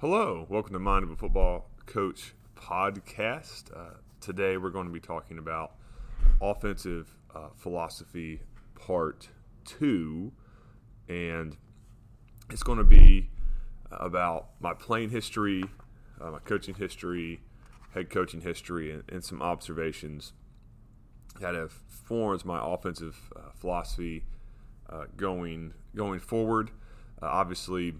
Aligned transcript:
Hello, 0.00 0.46
welcome 0.48 0.72
to 0.72 0.78
Mind 0.78 1.04
of 1.04 1.10
a 1.10 1.16
Football 1.16 1.68
Coach 1.84 2.32
podcast. 2.56 3.64
Uh, 3.76 3.96
today 4.18 4.56
we're 4.56 4.70
going 4.70 4.86
to 4.86 4.92
be 4.92 4.98
talking 4.98 5.36
about 5.36 5.72
offensive 6.40 7.14
uh, 7.34 7.48
philosophy 7.54 8.40
part 8.74 9.28
two, 9.66 10.32
and 11.06 11.54
it's 12.48 12.62
going 12.62 12.78
to 12.78 12.84
be 12.84 13.28
about 13.90 14.52
my 14.58 14.72
playing 14.72 15.10
history, 15.10 15.62
uh, 16.18 16.30
my 16.30 16.38
coaching 16.38 16.76
history, 16.76 17.42
head 17.92 18.08
coaching 18.08 18.40
history, 18.40 18.90
and, 18.90 19.02
and, 19.10 19.22
some 19.22 19.42
observations 19.42 20.32
that 21.40 21.54
have 21.54 21.72
formed 21.88 22.42
my 22.46 22.58
offensive 22.58 23.30
uh, 23.36 23.50
philosophy 23.54 24.24
uh, 24.88 25.04
going 25.18 25.74
going 25.94 26.20
forward. 26.20 26.70
Uh, 27.20 27.26
obviously 27.26 27.92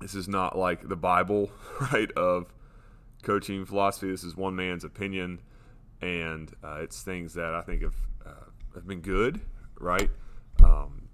this 0.00 0.14
is 0.14 0.28
not 0.28 0.56
like 0.56 0.88
the 0.88 0.96
Bible, 0.96 1.50
right, 1.92 2.10
of 2.12 2.52
coaching 3.22 3.64
philosophy. 3.64 4.10
This 4.10 4.24
is 4.24 4.36
one 4.36 4.56
man's 4.56 4.84
opinion, 4.84 5.40
and 6.00 6.52
uh, 6.62 6.78
it's 6.80 7.02
things 7.02 7.34
that 7.34 7.54
I 7.54 7.62
think 7.62 7.82
have, 7.82 7.96
uh, 8.24 8.50
have 8.74 8.86
been 8.86 9.00
good, 9.00 9.40
right, 9.78 10.10
um, 10.62 11.08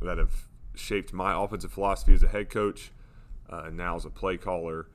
that 0.00 0.18
have 0.18 0.48
shaped 0.74 1.12
my 1.12 1.32
offensive 1.32 1.72
philosophy 1.72 2.12
as 2.12 2.22
a 2.22 2.28
head 2.28 2.50
coach 2.50 2.92
uh, 3.50 3.64
and 3.66 3.76
now 3.76 3.96
as 3.96 4.04
a 4.04 4.10
play 4.10 4.36
caller, 4.36 4.88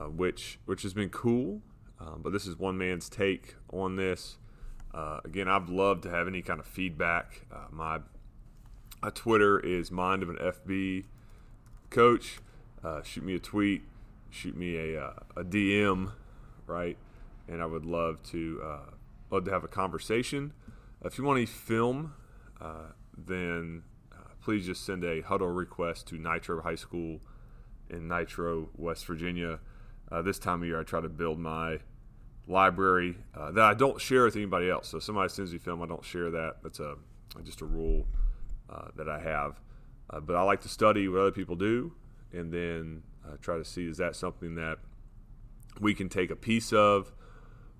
uh, 0.00 0.04
which 0.04 0.58
which 0.64 0.82
has 0.82 0.94
been 0.94 1.10
cool. 1.10 1.60
Um, 2.00 2.20
but 2.22 2.32
this 2.32 2.46
is 2.46 2.56
one 2.56 2.78
man's 2.78 3.08
take 3.08 3.56
on 3.72 3.96
this. 3.96 4.36
Uh, 4.94 5.20
again, 5.24 5.48
I'd 5.48 5.68
love 5.68 6.00
to 6.02 6.10
have 6.10 6.28
any 6.28 6.42
kind 6.42 6.60
of 6.60 6.66
feedback. 6.66 7.46
My 7.70 8.00
my 9.02 9.10
Twitter 9.10 9.60
is 9.60 9.90
mind 9.90 10.22
of 10.22 10.30
an 10.30 10.36
FB 10.36 11.04
coach 11.90 12.38
uh, 12.84 13.02
shoot 13.02 13.24
me 13.24 13.34
a 13.34 13.38
tweet, 13.38 13.82
shoot 14.30 14.56
me 14.56 14.76
a, 14.76 15.02
uh, 15.02 15.12
a 15.36 15.44
DM, 15.44 16.12
right? 16.66 16.96
And 17.48 17.62
I 17.62 17.66
would 17.66 17.84
love 17.84 18.22
to 18.30 18.60
uh, 18.64 18.90
love 19.30 19.44
to 19.46 19.50
have 19.50 19.64
a 19.64 19.68
conversation. 19.68 20.52
If 21.04 21.18
you 21.18 21.24
want 21.24 21.38
any 21.38 21.46
film, 21.46 22.14
uh, 22.60 22.92
then 23.16 23.82
uh, 24.12 24.30
please 24.42 24.66
just 24.66 24.84
send 24.84 25.04
a 25.04 25.22
Hudl 25.22 25.54
request 25.56 26.08
to 26.08 26.18
Nitro 26.18 26.60
High 26.62 26.74
School 26.74 27.20
in 27.88 28.08
Nitro, 28.08 28.68
West 28.76 29.06
Virginia. 29.06 29.60
Uh, 30.10 30.22
this 30.22 30.38
time 30.38 30.62
of 30.62 30.68
year, 30.68 30.80
I 30.80 30.84
try 30.84 31.00
to 31.00 31.08
build 31.08 31.38
my 31.38 31.78
library 32.46 33.16
that 33.34 33.62
I 33.62 33.74
don't 33.74 34.00
share 34.00 34.24
with 34.24 34.36
anybody 34.36 34.70
else. 34.70 34.88
So 34.88 34.98
somebody 34.98 35.28
sends 35.28 35.52
me 35.52 35.58
film, 35.58 35.82
I 35.82 35.86
don't 35.86 36.04
share 36.04 36.30
that. 36.30 36.56
That's 36.62 36.80
a 36.80 36.96
just 37.44 37.60
a 37.60 37.66
rule 37.66 38.06
that 38.96 39.08
I 39.08 39.20
have. 39.20 39.60
but 40.26 40.34
I 40.34 40.42
like 40.42 40.62
to 40.62 40.68
study 40.68 41.08
what 41.08 41.20
other 41.20 41.30
people 41.30 41.56
do 41.56 41.92
and 42.32 42.52
then 42.52 43.02
uh, 43.26 43.36
try 43.40 43.56
to 43.56 43.64
see 43.64 43.86
is 43.86 43.96
that 43.98 44.16
something 44.16 44.54
that 44.54 44.78
we 45.80 45.94
can 45.94 46.08
take 46.08 46.30
a 46.30 46.36
piece 46.36 46.72
of 46.72 47.12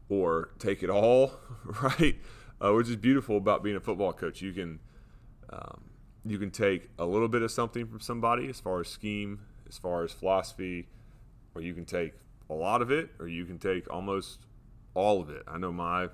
or 0.08 0.50
take 0.58 0.82
it 0.82 0.90
all, 0.90 1.32
right? 1.82 2.16
Uh, 2.60 2.72
which 2.72 2.88
is 2.88 2.96
beautiful 2.96 3.36
about 3.36 3.62
being 3.62 3.76
a 3.76 3.80
football 3.80 4.12
coach. 4.12 4.40
You 4.42 4.52
can 4.52 4.80
um, 5.50 5.90
you 6.24 6.38
can 6.38 6.50
take 6.50 6.90
a 6.98 7.04
little 7.04 7.28
bit 7.28 7.42
of 7.42 7.50
something 7.50 7.86
from 7.86 8.00
somebody 8.00 8.48
as 8.48 8.60
far 8.60 8.80
as 8.80 8.88
scheme, 8.88 9.40
as 9.68 9.78
far 9.78 10.04
as 10.04 10.12
philosophy, 10.12 10.88
or 11.54 11.62
you 11.62 11.74
can 11.74 11.84
take 11.84 12.14
a 12.50 12.54
lot 12.54 12.82
of 12.82 12.90
it, 12.90 13.10
or 13.18 13.28
you 13.28 13.44
can 13.44 13.58
take 13.58 13.90
almost 13.92 14.40
all 14.94 15.20
of 15.20 15.30
it. 15.30 15.42
I 15.46 15.58
know 15.58 15.72
my 15.72 16.08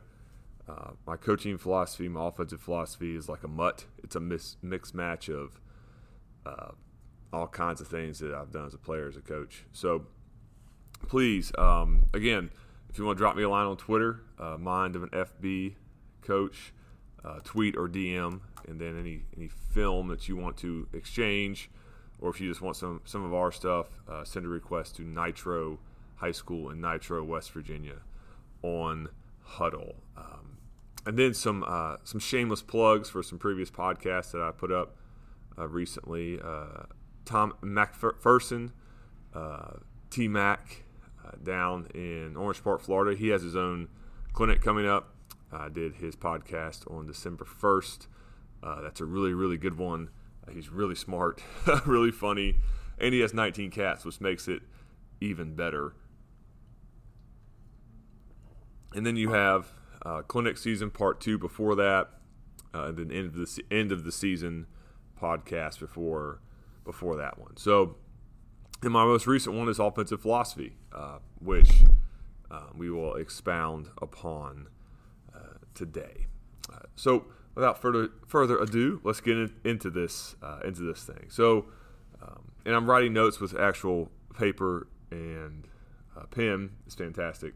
uh, 0.68 0.92
my 1.06 1.16
coaching 1.16 1.58
philosophy, 1.58 2.08
my 2.08 2.28
offensive 2.28 2.60
philosophy 2.60 3.16
is 3.16 3.28
like 3.28 3.42
a 3.42 3.48
mutt. 3.48 3.86
It's 4.02 4.16
a 4.16 4.20
mis- 4.20 4.56
mixed 4.62 4.94
match 4.94 5.28
of 5.28 5.60
uh, 6.46 6.72
all 7.34 7.48
kinds 7.48 7.80
of 7.80 7.88
things 7.88 8.18
that 8.20 8.32
I've 8.32 8.50
done 8.50 8.66
as 8.66 8.74
a 8.74 8.78
player, 8.78 9.08
as 9.08 9.16
a 9.16 9.20
coach. 9.20 9.64
So 9.72 10.06
please, 11.08 11.52
um, 11.58 12.04
again, 12.12 12.50
if 12.88 12.98
you 12.98 13.04
want 13.04 13.18
to 13.18 13.22
drop 13.22 13.36
me 13.36 13.42
a 13.42 13.48
line 13.48 13.66
on 13.66 13.76
Twitter, 13.76 14.20
uh, 14.38 14.56
mind 14.58 14.96
of 14.96 15.02
an 15.02 15.10
FB 15.10 15.74
coach, 16.22 16.72
uh, 17.24 17.40
tweet 17.42 17.76
or 17.76 17.88
DM, 17.88 18.40
and 18.68 18.80
then 18.80 18.98
any 18.98 19.24
any 19.36 19.48
film 19.48 20.08
that 20.08 20.28
you 20.28 20.36
want 20.36 20.56
to 20.58 20.86
exchange, 20.92 21.70
or 22.20 22.30
if 22.30 22.40
you 22.40 22.48
just 22.48 22.62
want 22.62 22.76
some 22.76 23.00
some 23.04 23.24
of 23.24 23.34
our 23.34 23.50
stuff, 23.50 24.00
uh, 24.08 24.24
send 24.24 24.46
a 24.46 24.48
request 24.48 24.96
to 24.96 25.02
Nitro 25.02 25.78
High 26.16 26.32
School 26.32 26.70
in 26.70 26.80
Nitro, 26.80 27.24
West 27.24 27.50
Virginia, 27.52 27.96
on 28.62 29.08
Hudl. 29.56 29.94
Um, 30.16 30.58
and 31.06 31.18
then 31.18 31.34
some 31.34 31.64
uh, 31.66 31.96
some 32.04 32.20
shameless 32.20 32.62
plugs 32.62 33.10
for 33.10 33.22
some 33.22 33.38
previous 33.38 33.70
podcasts 33.70 34.32
that 34.32 34.40
I 34.40 34.52
put 34.52 34.70
up 34.70 34.96
uh, 35.58 35.68
recently. 35.68 36.40
Tom 37.24 37.54
McPherson, 37.62 38.72
uh, 39.34 39.78
T 40.10 40.28
Mac, 40.28 40.84
uh, 41.24 41.32
down 41.42 41.86
in 41.94 42.36
Orange 42.36 42.62
Park, 42.62 42.80
Florida. 42.80 43.16
He 43.18 43.28
has 43.28 43.42
his 43.42 43.56
own 43.56 43.88
clinic 44.32 44.60
coming 44.62 44.86
up. 44.86 45.14
I 45.52 45.68
did 45.68 45.96
his 45.96 46.16
podcast 46.16 46.90
on 46.90 47.06
December 47.06 47.44
1st. 47.44 48.06
Uh, 48.62 48.82
that's 48.82 49.00
a 49.00 49.04
really, 49.04 49.32
really 49.32 49.56
good 49.56 49.78
one. 49.78 50.10
Uh, 50.46 50.52
he's 50.52 50.68
really 50.70 50.94
smart, 50.94 51.42
really 51.86 52.10
funny, 52.10 52.56
and 52.98 53.14
he 53.14 53.20
has 53.20 53.32
19 53.32 53.70
cats, 53.70 54.04
which 54.04 54.20
makes 54.20 54.48
it 54.48 54.62
even 55.20 55.54
better. 55.54 55.94
And 58.94 59.06
then 59.06 59.16
you 59.16 59.32
have 59.32 59.68
uh, 60.04 60.22
clinic 60.22 60.56
season 60.58 60.90
part 60.90 61.20
two 61.20 61.38
before 61.38 61.74
that, 61.76 62.10
and 62.72 62.96
then 62.96 63.10
end 63.10 63.26
of 63.26 63.34
the 63.34 63.62
end 63.70 63.92
of 63.92 64.04
the 64.04 64.12
season 64.12 64.66
podcast 65.20 65.78
before 65.78 66.40
before 66.84 67.16
that 67.16 67.38
one. 67.38 67.56
So, 67.56 67.96
and 68.82 68.92
my 68.92 69.04
most 69.04 69.26
recent 69.26 69.56
one 69.56 69.68
is 69.68 69.78
offensive 69.78 70.20
philosophy, 70.20 70.76
uh, 70.92 71.18
which 71.40 71.70
uh, 72.50 72.66
we 72.76 72.90
will 72.90 73.14
expound 73.16 73.88
upon 74.00 74.68
uh, 75.34 75.58
today. 75.74 76.26
Uh, 76.72 76.80
so, 76.94 77.26
without 77.54 77.80
further 77.80 78.10
further 78.26 78.58
ado, 78.58 79.00
let's 79.04 79.20
get 79.20 79.36
in, 79.36 79.54
into 79.64 79.90
this 79.90 80.36
uh, 80.42 80.60
into 80.64 80.82
this 80.82 81.04
thing. 81.04 81.26
So, 81.30 81.66
um, 82.22 82.52
and 82.64 82.74
I'm 82.74 82.88
writing 82.88 83.12
notes 83.12 83.40
with 83.40 83.58
actual 83.58 84.10
paper 84.38 84.86
and 85.10 85.66
uh, 86.16 86.26
pen. 86.26 86.70
It's 86.86 86.94
fantastic. 86.94 87.54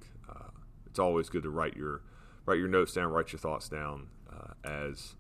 it's 0.87 0.99
always 0.99 1.28
good 1.28 1.43
to 1.43 1.50
write 1.50 1.77
your 1.77 2.03
write 2.47 2.59
your 2.59 2.69
notes 2.69 2.95
down, 2.95 3.12
write 3.12 3.33
your 3.33 3.39
thoughts 3.39 3.69
down 3.69 4.09
as 4.65 5.15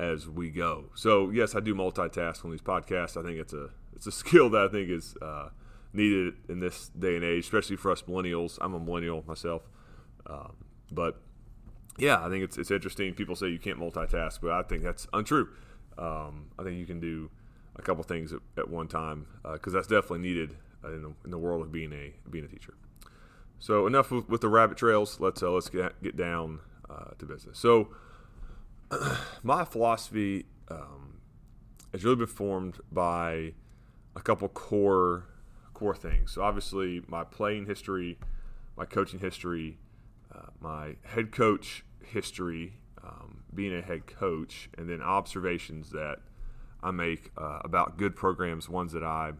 as 0.00 0.26
we 0.26 0.50
go. 0.50 0.86
So 0.94 1.28
yes, 1.28 1.54
I 1.54 1.60
do 1.60 1.74
multitask 1.74 2.44
on 2.44 2.50
these 2.50 2.62
podcasts. 2.62 3.18
I 3.18 3.22
think 3.22 3.38
it's 3.38 3.52
a 3.52 3.68
it's 3.94 4.06
a 4.06 4.12
skill 4.22 4.48
that 4.50 4.62
I 4.62 4.68
think 4.68 4.88
is 4.88 5.14
uh, 5.20 5.50
needed 5.92 6.34
in 6.48 6.60
this 6.60 6.88
day 6.88 7.16
and 7.16 7.24
age, 7.24 7.44
especially 7.44 7.76
for 7.76 7.90
us 7.92 8.02
millennials. 8.02 8.58
I'm 8.60 8.74
a 8.74 8.80
millennial 8.80 9.22
myself, 9.26 9.68
um, 10.26 10.56
but 10.90 11.20
yeah, 11.98 12.24
I 12.24 12.30
think 12.30 12.42
it's 12.42 12.56
it's 12.56 12.70
interesting. 12.70 13.12
People 13.14 13.36
say 13.36 13.48
you 13.48 13.58
can't 13.58 13.78
multitask, 13.78 14.40
but 14.40 14.52
I 14.52 14.62
think 14.62 14.82
that's 14.82 15.06
untrue. 15.12 15.48
Um, 15.98 16.46
I 16.58 16.62
think 16.62 16.78
you 16.78 16.86
can 16.86 16.98
do 16.98 17.30
a 17.76 17.82
couple 17.82 18.02
things 18.04 18.32
at, 18.32 18.40
at 18.56 18.70
one 18.70 18.88
time 18.88 19.26
because 19.42 19.74
uh, 19.74 19.78
that's 19.78 19.86
definitely 19.86 20.20
needed 20.20 20.56
in 20.84 21.02
the, 21.02 21.12
in 21.24 21.30
the 21.30 21.38
world 21.38 21.62
of 21.62 21.70
being 21.70 21.92
a 21.92 22.14
being 22.30 22.44
a 22.44 22.48
teacher. 22.48 22.74
So 23.58 23.86
enough 23.86 24.10
with, 24.10 24.30
with 24.30 24.40
the 24.40 24.48
rabbit 24.48 24.78
trails. 24.78 25.20
Let's 25.20 25.42
uh, 25.42 25.50
let's 25.50 25.68
get 25.68 26.02
get 26.02 26.16
down 26.16 26.60
uh, 26.88 27.10
to 27.18 27.26
business. 27.26 27.58
So 27.58 27.88
my 29.42 29.64
philosophy 29.64 30.46
um, 30.68 31.20
has 31.92 32.04
really 32.04 32.16
been 32.16 32.26
formed 32.26 32.78
by 32.90 33.52
a 34.16 34.20
couple 34.20 34.48
core 34.48 35.26
core 35.74 35.94
things. 35.94 36.32
So 36.32 36.42
obviously, 36.42 37.02
my 37.08 37.24
playing 37.24 37.66
history, 37.66 38.18
my 38.76 38.84
coaching 38.84 39.20
history, 39.20 39.78
uh, 40.34 40.48
my 40.60 40.96
head 41.04 41.32
coach 41.32 41.84
history, 42.04 42.74
um, 43.02 43.44
being 43.54 43.74
a 43.74 43.80
head 43.80 44.06
coach, 44.06 44.68
and 44.76 44.88
then 44.88 45.00
observations 45.00 45.90
that 45.90 46.18
I 46.82 46.90
make 46.90 47.30
uh, 47.38 47.60
about 47.64 47.96
good 47.96 48.16
programs, 48.16 48.68
ones 48.68 48.92
that 48.92 49.04
I 49.04 49.32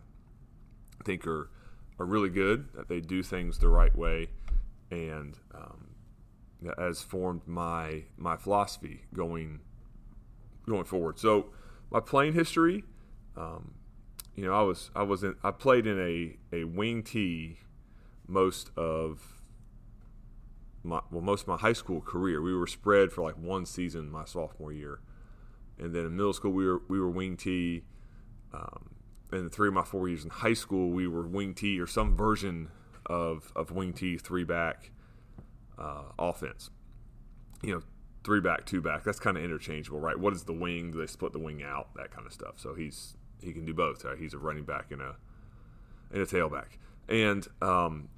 think 1.04 1.26
are 1.26 1.50
are 1.98 2.06
really 2.06 2.30
good, 2.30 2.72
that 2.74 2.88
they 2.88 3.00
do 3.00 3.22
things 3.22 3.58
the 3.58 3.68
right 3.68 3.94
way, 3.94 4.28
and 4.90 5.36
um, 5.54 5.89
has 6.78 7.02
formed 7.02 7.42
my 7.46 8.04
my 8.16 8.36
philosophy 8.36 9.02
going 9.14 9.60
going 10.68 10.84
forward. 10.84 11.18
So 11.18 11.46
my 11.90 12.00
playing 12.00 12.34
history, 12.34 12.84
um, 13.36 13.74
you 14.34 14.44
know, 14.44 14.54
I 14.54 14.62
was 14.62 14.90
I 14.94 15.02
was 15.02 15.22
in, 15.22 15.36
I 15.42 15.50
played 15.50 15.86
in 15.86 15.98
a 15.98 16.36
a 16.54 16.64
wing 16.64 17.02
T 17.02 17.58
most 18.26 18.70
of 18.76 19.42
my 20.82 21.00
well 21.10 21.22
most 21.22 21.42
of 21.42 21.48
my 21.48 21.56
high 21.56 21.72
school 21.72 22.00
career. 22.00 22.40
We 22.40 22.54
were 22.54 22.66
spread 22.66 23.12
for 23.12 23.22
like 23.22 23.36
one 23.36 23.66
season 23.66 24.10
my 24.10 24.24
sophomore 24.24 24.72
year, 24.72 25.00
and 25.78 25.94
then 25.94 26.06
in 26.06 26.16
middle 26.16 26.32
school 26.32 26.52
we 26.52 26.66
were 26.66 26.82
we 26.88 27.00
were 27.00 27.10
wing 27.10 27.36
T. 27.36 27.84
Um, 28.52 28.90
and 29.32 29.52
three 29.52 29.68
of 29.68 29.74
my 29.74 29.84
four 29.84 30.08
years 30.08 30.24
in 30.24 30.30
high 30.30 30.54
school, 30.54 30.90
we 30.90 31.06
were 31.06 31.24
wing 31.24 31.54
T 31.54 31.80
or 31.80 31.86
some 31.86 32.16
version 32.16 32.68
of 33.06 33.52
of 33.54 33.70
wing 33.70 33.92
T 33.92 34.18
three 34.18 34.44
back 34.44 34.90
uh, 35.80 36.02
offense. 36.18 36.70
You 37.62 37.74
know, 37.74 37.82
three 38.24 38.40
back, 38.40 38.66
two 38.66 38.80
back. 38.80 39.04
That's 39.04 39.18
kind 39.18 39.36
of 39.36 39.42
interchangeable, 39.42 40.00
right? 40.00 40.18
What 40.18 40.32
is 40.32 40.44
the 40.44 40.52
wing? 40.52 40.92
Do 40.92 40.98
they 40.98 41.06
split 41.06 41.32
the 41.32 41.38
wing 41.38 41.62
out? 41.62 41.94
That 41.96 42.10
kind 42.10 42.26
of 42.26 42.32
stuff. 42.32 42.54
So 42.56 42.74
he's 42.74 43.16
he 43.42 43.52
can 43.52 43.64
do 43.64 43.74
both. 43.74 44.04
Right? 44.04 44.18
He's 44.18 44.34
a 44.34 44.38
running 44.38 44.64
back 44.64 44.90
and 44.90 45.00
a 45.00 45.16
and 46.12 46.22
a 46.22 46.26
tailback. 46.26 46.78
And 47.08 47.46
um, 47.62 48.08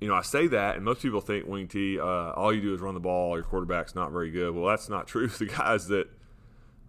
you 0.00 0.08
know, 0.08 0.14
I 0.14 0.22
say 0.22 0.46
that, 0.48 0.76
and 0.76 0.84
most 0.84 1.02
people 1.02 1.20
think 1.20 1.46
wing 1.46 1.68
T, 1.68 1.98
uh, 1.98 2.04
all 2.04 2.52
you 2.52 2.60
do 2.60 2.74
is 2.74 2.80
run 2.80 2.94
the 2.94 3.00
ball. 3.00 3.34
Your 3.34 3.44
quarterback's 3.44 3.94
not 3.94 4.12
very 4.12 4.30
good. 4.30 4.54
Well, 4.54 4.68
that's 4.68 4.88
not 4.88 5.06
true. 5.08 5.28
The 5.28 5.46
guys 5.46 5.88
that 5.88 6.08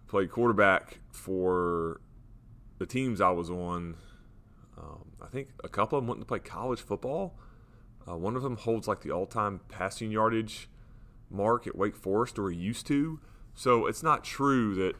played 0.06 0.30
quarterback 0.30 0.98
for 1.12 2.00
the 2.78 2.86
teams 2.86 3.20
I 3.20 3.30
was 3.30 3.50
on, 3.50 3.96
um, 4.78 5.12
I 5.20 5.26
think 5.26 5.48
a 5.62 5.68
couple 5.68 5.98
of 5.98 6.04
them 6.04 6.08
went 6.08 6.20
to 6.20 6.26
play 6.26 6.38
college 6.38 6.80
football. 6.80 7.36
Uh, 8.10 8.16
one 8.16 8.34
of 8.36 8.42
them 8.42 8.56
holds 8.56 8.88
like 8.88 9.02
the 9.02 9.10
all-time 9.10 9.60
passing 9.68 10.10
yardage 10.10 10.68
mark 11.30 11.66
at 11.66 11.76
Wake 11.76 11.96
Forest, 11.96 12.38
or 12.38 12.50
he 12.50 12.56
used 12.56 12.86
to. 12.88 13.20
So 13.54 13.86
it's 13.86 14.02
not 14.02 14.24
true 14.24 14.74
that 14.76 14.94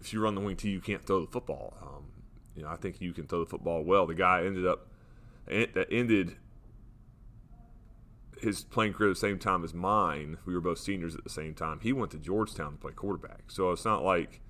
if 0.00 0.12
you 0.12 0.20
run 0.20 0.34
the 0.34 0.40
wing 0.40 0.56
T, 0.56 0.70
you 0.70 0.80
can't 0.80 1.04
throw 1.04 1.20
the 1.20 1.30
football. 1.30 1.76
Um, 1.82 2.04
you 2.54 2.62
know, 2.62 2.68
I 2.70 2.76
think 2.76 3.00
you 3.00 3.12
can 3.12 3.26
throw 3.26 3.40
the 3.40 3.50
football 3.50 3.84
well. 3.84 4.06
The 4.06 4.14
guy 4.14 4.44
ended 4.44 4.66
up 4.66 4.88
that 5.46 5.86
ended 5.90 6.36
his 8.40 8.64
playing 8.64 8.92
career 8.92 9.10
at 9.10 9.14
the 9.14 9.20
same 9.20 9.38
time 9.38 9.64
as 9.64 9.74
mine. 9.74 10.38
We 10.44 10.54
were 10.54 10.60
both 10.60 10.78
seniors 10.78 11.14
at 11.14 11.24
the 11.24 11.30
same 11.30 11.54
time. 11.54 11.80
He 11.80 11.92
went 11.92 12.10
to 12.12 12.18
Georgetown 12.18 12.72
to 12.72 12.78
play 12.78 12.92
quarterback. 12.92 13.50
So 13.50 13.72
it's 13.72 13.84
not 13.84 14.04
like, 14.04 14.40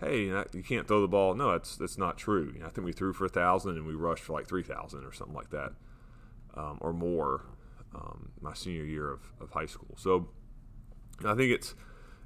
hey, 0.00 0.24
you 0.26 0.62
can't 0.66 0.86
throw 0.86 1.00
the 1.00 1.08
ball. 1.08 1.34
No, 1.34 1.52
that's 1.52 1.76
that's 1.76 1.98
not 1.98 2.18
true. 2.18 2.52
You 2.54 2.60
know, 2.60 2.66
I 2.66 2.70
think 2.70 2.84
we 2.84 2.92
threw 2.92 3.12
for 3.12 3.24
a 3.24 3.28
thousand 3.28 3.76
and 3.76 3.86
we 3.86 3.94
rushed 3.94 4.24
for 4.24 4.32
like 4.32 4.46
three 4.46 4.62
thousand 4.62 5.04
or 5.04 5.12
something 5.12 5.34
like 5.34 5.50
that, 5.50 5.72
um, 6.56 6.78
or 6.80 6.92
more. 6.92 7.46
Um, 7.94 8.32
my 8.42 8.52
senior 8.52 8.84
year 8.84 9.10
of, 9.10 9.20
of 9.40 9.50
high 9.52 9.64
school. 9.64 9.94
So 9.96 10.28
I 11.24 11.34
think 11.34 11.50
it's 11.50 11.74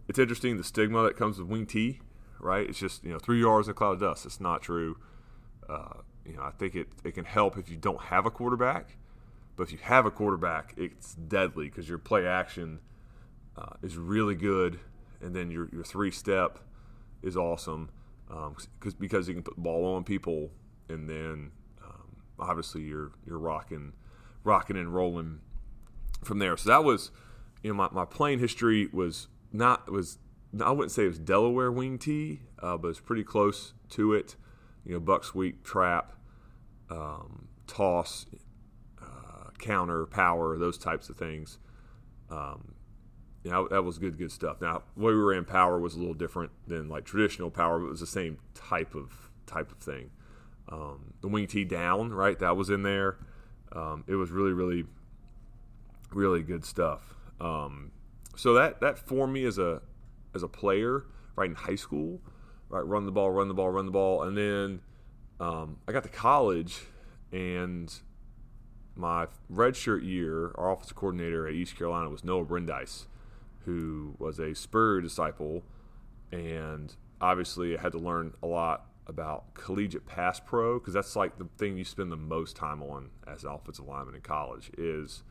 it's 0.08 0.18
interesting 0.18 0.56
the 0.56 0.64
stigma 0.64 1.04
that 1.04 1.16
comes 1.16 1.38
with 1.38 1.46
wing 1.46 1.66
T. 1.66 2.00
Right? 2.40 2.68
It's 2.68 2.78
just 2.78 3.04
you 3.04 3.12
know 3.12 3.18
three 3.18 3.40
yards 3.40 3.68
in 3.68 3.72
a 3.72 3.74
cloud 3.74 3.92
of 3.92 4.00
dust. 4.00 4.26
It's 4.26 4.40
not 4.40 4.62
true. 4.62 4.98
Uh, 5.68 6.00
you 6.24 6.34
know, 6.34 6.42
I 6.42 6.50
think 6.50 6.74
it, 6.74 6.88
it 7.04 7.12
can 7.12 7.24
help 7.24 7.56
if 7.56 7.70
you 7.70 7.76
don't 7.76 8.00
have 8.00 8.26
a 8.26 8.30
quarterback 8.30 8.96
but 9.60 9.66
if 9.66 9.72
you 9.72 9.78
have 9.82 10.06
a 10.06 10.10
quarterback, 10.10 10.72
it's 10.78 11.12
deadly 11.12 11.66
because 11.66 11.86
your 11.86 11.98
play 11.98 12.26
action 12.26 12.80
uh, 13.58 13.74
is 13.82 13.98
really 13.98 14.34
good, 14.34 14.80
and 15.20 15.36
then 15.36 15.50
your 15.50 15.68
your 15.70 15.84
three 15.84 16.10
step 16.10 16.60
is 17.22 17.36
awesome 17.36 17.90
because 18.26 18.94
um, 18.94 18.96
because 18.98 19.28
you 19.28 19.34
can 19.34 19.42
put 19.42 19.56
the 19.56 19.60
ball 19.60 19.94
on 19.94 20.02
people, 20.02 20.50
and 20.88 21.06
then 21.06 21.50
um, 21.84 22.16
obviously 22.38 22.80
you're 22.80 23.12
you're 23.26 23.36
rocking 23.36 23.92
rocking 24.44 24.76
and 24.76 24.94
rolling 24.94 25.40
from 26.24 26.38
there. 26.38 26.56
So 26.56 26.70
that 26.70 26.84
was 26.84 27.10
you 27.62 27.70
know 27.70 27.76
my, 27.76 27.88
my 27.92 28.04
playing 28.04 28.38
history 28.38 28.88
was 28.92 29.28
not 29.52 29.90
was 29.90 30.18
I 30.62 30.70
wouldn't 30.70 30.92
say 30.92 31.04
it 31.04 31.08
was 31.08 31.18
Delaware 31.18 31.70
wing 31.70 31.98
T, 31.98 32.40
uh, 32.60 32.76
but 32.76 32.88
it's 32.88 33.00
pretty 33.00 33.24
close 33.24 33.74
to 33.90 34.12
it. 34.14 34.36
You 34.84 34.94
know, 34.94 35.00
buck 35.00 35.24
sweep, 35.24 35.62
trap, 35.62 36.12
um, 36.90 37.48
toss, 37.66 38.26
counter, 39.60 40.06
power, 40.06 40.58
those 40.58 40.78
types 40.78 41.08
of 41.08 41.16
things. 41.16 41.58
Um, 42.30 42.74
you 43.44 43.50
know, 43.50 43.68
that 43.68 43.84
was 43.84 43.98
good, 43.98 44.18
good 44.18 44.32
stuff. 44.32 44.60
Now, 44.60 44.82
way 44.96 45.12
we 45.12 45.20
ran 45.20 45.44
power 45.44 45.78
was 45.78 45.94
a 45.94 45.98
little 45.98 46.14
different 46.14 46.50
than 46.66 46.88
like 46.88 47.04
traditional 47.04 47.50
power, 47.50 47.78
but 47.78 47.86
it 47.86 47.90
was 47.90 48.00
the 48.00 48.06
same 48.06 48.38
type 48.54 48.94
of 48.94 49.30
type 49.46 49.70
of 49.70 49.78
thing. 49.78 50.10
Um, 50.68 51.14
the 51.20 51.28
wing 51.28 51.46
T 51.46 51.64
down, 51.64 52.12
right? 52.12 52.38
That 52.38 52.56
was 52.56 52.70
in 52.70 52.82
there. 52.82 53.18
Um, 53.72 54.04
it 54.06 54.14
was 54.14 54.30
really, 54.30 54.52
really, 54.52 54.84
really 56.12 56.42
good 56.42 56.64
stuff. 56.64 57.14
Um, 57.40 57.92
so 58.36 58.54
that 58.54 58.80
that 58.80 58.98
formed 58.98 59.32
me 59.32 59.44
as 59.44 59.58
a 59.58 59.82
as 60.34 60.42
a 60.42 60.48
player, 60.48 61.04
right 61.36 61.48
in 61.48 61.56
high 61.56 61.76
school, 61.76 62.20
right? 62.68 62.84
Run 62.86 63.06
the 63.06 63.12
ball, 63.12 63.30
run 63.30 63.48
the 63.48 63.54
ball, 63.54 63.70
run 63.70 63.86
the 63.86 63.92
ball, 63.92 64.22
and 64.22 64.36
then 64.36 64.80
um, 65.40 65.78
I 65.88 65.92
got 65.92 66.02
to 66.02 66.08
college, 66.08 66.80
and 67.32 67.92
my 68.94 69.26
redshirt 69.52 70.04
year, 70.04 70.52
our 70.56 70.72
offensive 70.72 70.96
coordinator 70.96 71.46
at 71.46 71.54
East 71.54 71.76
Carolina 71.76 72.10
was 72.10 72.24
Noah 72.24 72.44
Brindise, 72.44 73.06
who 73.64 74.14
was 74.18 74.38
a 74.38 74.54
Spurrier 74.54 75.00
disciple, 75.00 75.62
and 76.32 76.94
obviously 77.20 77.76
I 77.76 77.80
had 77.80 77.92
to 77.92 77.98
learn 77.98 78.34
a 78.42 78.46
lot 78.46 78.86
about 79.06 79.54
collegiate 79.54 80.06
pass 80.06 80.38
pro 80.38 80.78
because 80.78 80.94
that's 80.94 81.16
like 81.16 81.38
the 81.38 81.48
thing 81.58 81.76
you 81.76 81.84
spend 81.84 82.12
the 82.12 82.16
most 82.16 82.56
time 82.56 82.82
on 82.82 83.10
as 83.26 83.44
an 83.44 83.50
offensive 83.50 83.86
lineman 83.86 84.14
in 84.14 84.20
college 84.20 84.70
is 84.78 85.22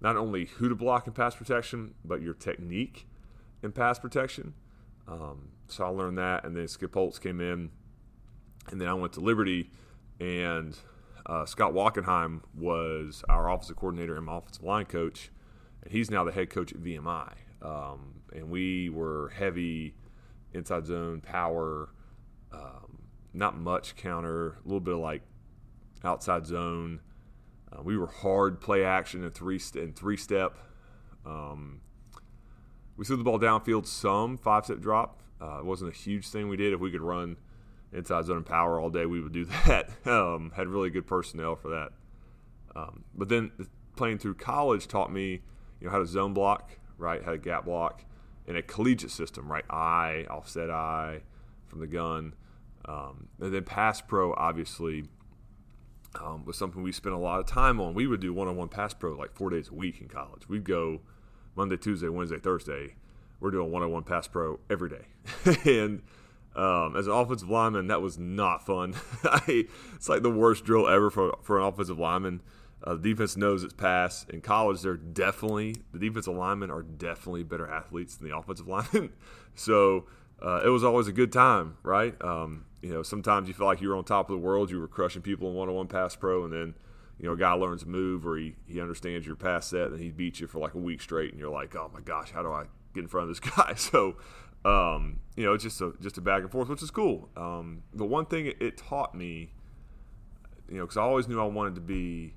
not 0.00 0.16
only 0.16 0.46
who 0.46 0.68
to 0.68 0.74
block 0.74 1.06
in 1.06 1.12
pass 1.12 1.34
protection, 1.34 1.94
but 2.04 2.22
your 2.22 2.34
technique 2.34 3.06
in 3.62 3.72
pass 3.72 3.98
protection. 3.98 4.54
Um, 5.06 5.48
so 5.68 5.84
I 5.84 5.88
learned 5.88 6.18
that, 6.18 6.44
and 6.44 6.56
then 6.56 6.68
Skip 6.68 6.94
Holtz 6.94 7.18
came 7.18 7.40
in, 7.40 7.70
and 8.70 8.80
then 8.80 8.88
I 8.88 8.94
went 8.94 9.14
to 9.14 9.20
Liberty, 9.20 9.70
and 10.20 10.76
uh, 11.26 11.44
Scott 11.46 11.72
Wachenheim 11.72 12.42
was 12.54 13.24
our 13.28 13.50
offensive 13.50 13.76
coordinator 13.76 14.16
and 14.16 14.26
my 14.26 14.38
offensive 14.38 14.64
line 14.64 14.84
coach, 14.84 15.30
and 15.82 15.92
he's 15.92 16.10
now 16.10 16.24
the 16.24 16.32
head 16.32 16.50
coach 16.50 16.72
at 16.72 16.78
VMI. 16.78 17.32
Um, 17.60 18.20
and 18.34 18.50
we 18.50 18.88
were 18.88 19.32
heavy 19.36 19.94
inside 20.52 20.86
zone 20.86 21.20
power, 21.20 21.90
um, 22.52 22.87
not 23.38 23.56
much 23.56 23.96
counter, 23.96 24.48
a 24.48 24.64
little 24.64 24.80
bit 24.80 24.94
of 24.94 25.00
like 25.00 25.22
outside 26.04 26.46
zone. 26.46 27.00
Uh, 27.72 27.82
we 27.82 27.96
were 27.96 28.08
hard 28.08 28.60
play 28.60 28.84
action 28.84 29.22
and 29.22 29.32
three 29.32 29.58
st- 29.58 29.84
and 29.84 29.96
three 29.96 30.16
step. 30.16 30.58
Um, 31.24 31.80
we 32.96 33.04
threw 33.04 33.16
the 33.16 33.24
ball 33.24 33.38
downfield 33.38 33.86
some 33.86 34.36
five 34.36 34.64
step 34.64 34.80
drop. 34.80 35.22
Uh, 35.40 35.60
it 35.60 35.64
wasn't 35.64 35.92
a 35.92 35.96
huge 35.96 36.28
thing 36.28 36.48
we 36.48 36.56
did. 36.56 36.72
If 36.72 36.80
we 36.80 36.90
could 36.90 37.00
run 37.00 37.36
inside 37.92 38.26
zone 38.26 38.38
and 38.38 38.46
power 38.46 38.80
all 38.80 38.90
day, 38.90 39.06
we 39.06 39.20
would 39.20 39.32
do 39.32 39.44
that. 39.66 39.88
Um, 40.04 40.52
had 40.56 40.66
really 40.66 40.90
good 40.90 41.06
personnel 41.06 41.54
for 41.54 41.68
that. 41.68 41.90
Um, 42.74 43.04
but 43.14 43.28
then 43.28 43.52
playing 43.96 44.18
through 44.18 44.34
college 44.34 44.88
taught 44.88 45.12
me, 45.12 45.42
you 45.80 45.86
know, 45.86 45.90
how 45.90 45.98
to 45.98 46.06
zone 46.06 46.34
block, 46.34 46.78
right? 46.96 47.22
How 47.22 47.32
to 47.32 47.38
gap 47.38 47.64
block 47.64 48.04
in 48.46 48.56
a 48.56 48.62
collegiate 48.62 49.10
system, 49.10 49.50
right? 49.50 49.64
I, 49.70 50.26
offset 50.28 50.70
I 50.70 51.20
from 51.66 51.80
the 51.80 51.86
gun. 51.86 52.34
Um, 52.88 53.28
and 53.38 53.52
then 53.52 53.64
pass 53.64 54.00
pro, 54.00 54.32
obviously, 54.34 55.04
um, 56.20 56.44
was 56.46 56.56
something 56.56 56.82
we 56.82 56.90
spent 56.90 57.14
a 57.14 57.18
lot 57.18 57.38
of 57.38 57.46
time 57.46 57.80
on. 57.80 57.94
We 57.94 58.06
would 58.06 58.20
do 58.20 58.32
one 58.32 58.48
on 58.48 58.56
one 58.56 58.68
pass 58.68 58.94
pro 58.94 59.14
like 59.14 59.34
four 59.34 59.50
days 59.50 59.68
a 59.68 59.74
week 59.74 60.00
in 60.00 60.08
college. 60.08 60.48
We'd 60.48 60.64
go 60.64 61.00
Monday, 61.54 61.76
Tuesday, 61.76 62.08
Wednesday, 62.08 62.38
Thursday. 62.38 62.94
We're 63.40 63.50
doing 63.50 63.70
one 63.70 63.82
on 63.82 63.92
one 63.92 64.04
pass 64.04 64.26
pro 64.26 64.58
every 64.70 64.88
day. 64.88 65.04
and 65.64 66.02
um, 66.56 66.96
as 66.96 67.06
an 67.06 67.12
offensive 67.12 67.50
lineman, 67.50 67.88
that 67.88 68.00
was 68.00 68.18
not 68.18 68.64
fun. 68.64 68.94
it's 69.46 70.08
like 70.08 70.22
the 70.22 70.30
worst 70.30 70.64
drill 70.64 70.88
ever 70.88 71.10
for, 71.10 71.36
for 71.42 71.58
an 71.58 71.66
offensive 71.66 71.98
lineman. 71.98 72.40
Uh, 72.82 72.94
the 72.94 73.10
defense 73.10 73.36
knows 73.36 73.62
its 73.62 73.74
pass. 73.74 74.24
In 74.30 74.40
college, 74.40 74.82
they're 74.82 74.96
definitely 74.96 75.76
the 75.92 75.98
defensive 75.98 76.34
linemen 76.34 76.70
are 76.70 76.82
definitely 76.82 77.42
better 77.42 77.68
athletes 77.68 78.16
than 78.16 78.28
the 78.28 78.36
offensive 78.36 78.66
linemen. 78.66 79.12
so 79.54 80.06
uh, 80.40 80.62
it 80.64 80.68
was 80.68 80.84
always 80.84 81.06
a 81.06 81.12
good 81.12 81.32
time, 81.32 81.76
right? 81.82 82.14
Um, 82.22 82.64
you 82.82 82.92
know, 82.92 83.02
sometimes 83.02 83.48
you 83.48 83.54
feel 83.54 83.66
like 83.66 83.80
you 83.80 83.88
were 83.88 83.96
on 83.96 84.04
top 84.04 84.30
of 84.30 84.34
the 84.34 84.46
world. 84.46 84.70
You 84.70 84.80
were 84.80 84.88
crushing 84.88 85.22
people 85.22 85.48
in 85.48 85.54
one-on-one 85.54 85.88
pass 85.88 86.14
pro, 86.14 86.44
and 86.44 86.52
then 86.52 86.74
you 87.18 87.26
know 87.26 87.32
a 87.32 87.36
guy 87.36 87.52
learns 87.52 87.82
a 87.82 87.86
move 87.86 88.26
or 88.26 88.36
he, 88.36 88.54
he 88.66 88.80
understands 88.80 89.26
your 89.26 89.36
pass 89.36 89.66
set, 89.66 89.88
and 89.88 90.00
he 90.00 90.10
beats 90.10 90.40
you 90.40 90.46
for 90.46 90.58
like 90.58 90.74
a 90.74 90.78
week 90.78 91.00
straight, 91.00 91.32
and 91.32 91.40
you're 91.40 91.50
like, 91.50 91.74
oh 91.74 91.90
my 91.92 92.00
gosh, 92.00 92.30
how 92.30 92.42
do 92.42 92.50
I 92.50 92.64
get 92.94 93.02
in 93.02 93.08
front 93.08 93.28
of 93.28 93.36
this 93.36 93.40
guy? 93.56 93.74
So 93.74 94.16
um, 94.64 95.20
you 95.36 95.44
know, 95.44 95.54
it's 95.54 95.62
just 95.62 95.80
a 95.80 95.92
just 96.00 96.18
a 96.18 96.20
back 96.20 96.42
and 96.42 96.50
forth, 96.50 96.68
which 96.68 96.82
is 96.82 96.90
cool. 96.90 97.28
Um, 97.36 97.82
the 97.94 98.04
one 98.04 98.26
thing 98.26 98.46
it, 98.46 98.60
it 98.60 98.76
taught 98.76 99.14
me, 99.14 99.52
you 100.68 100.76
know, 100.76 100.84
because 100.84 100.96
I 100.96 101.02
always 101.02 101.28
knew 101.28 101.40
I 101.40 101.46
wanted 101.46 101.74
to 101.76 101.80
be 101.80 102.34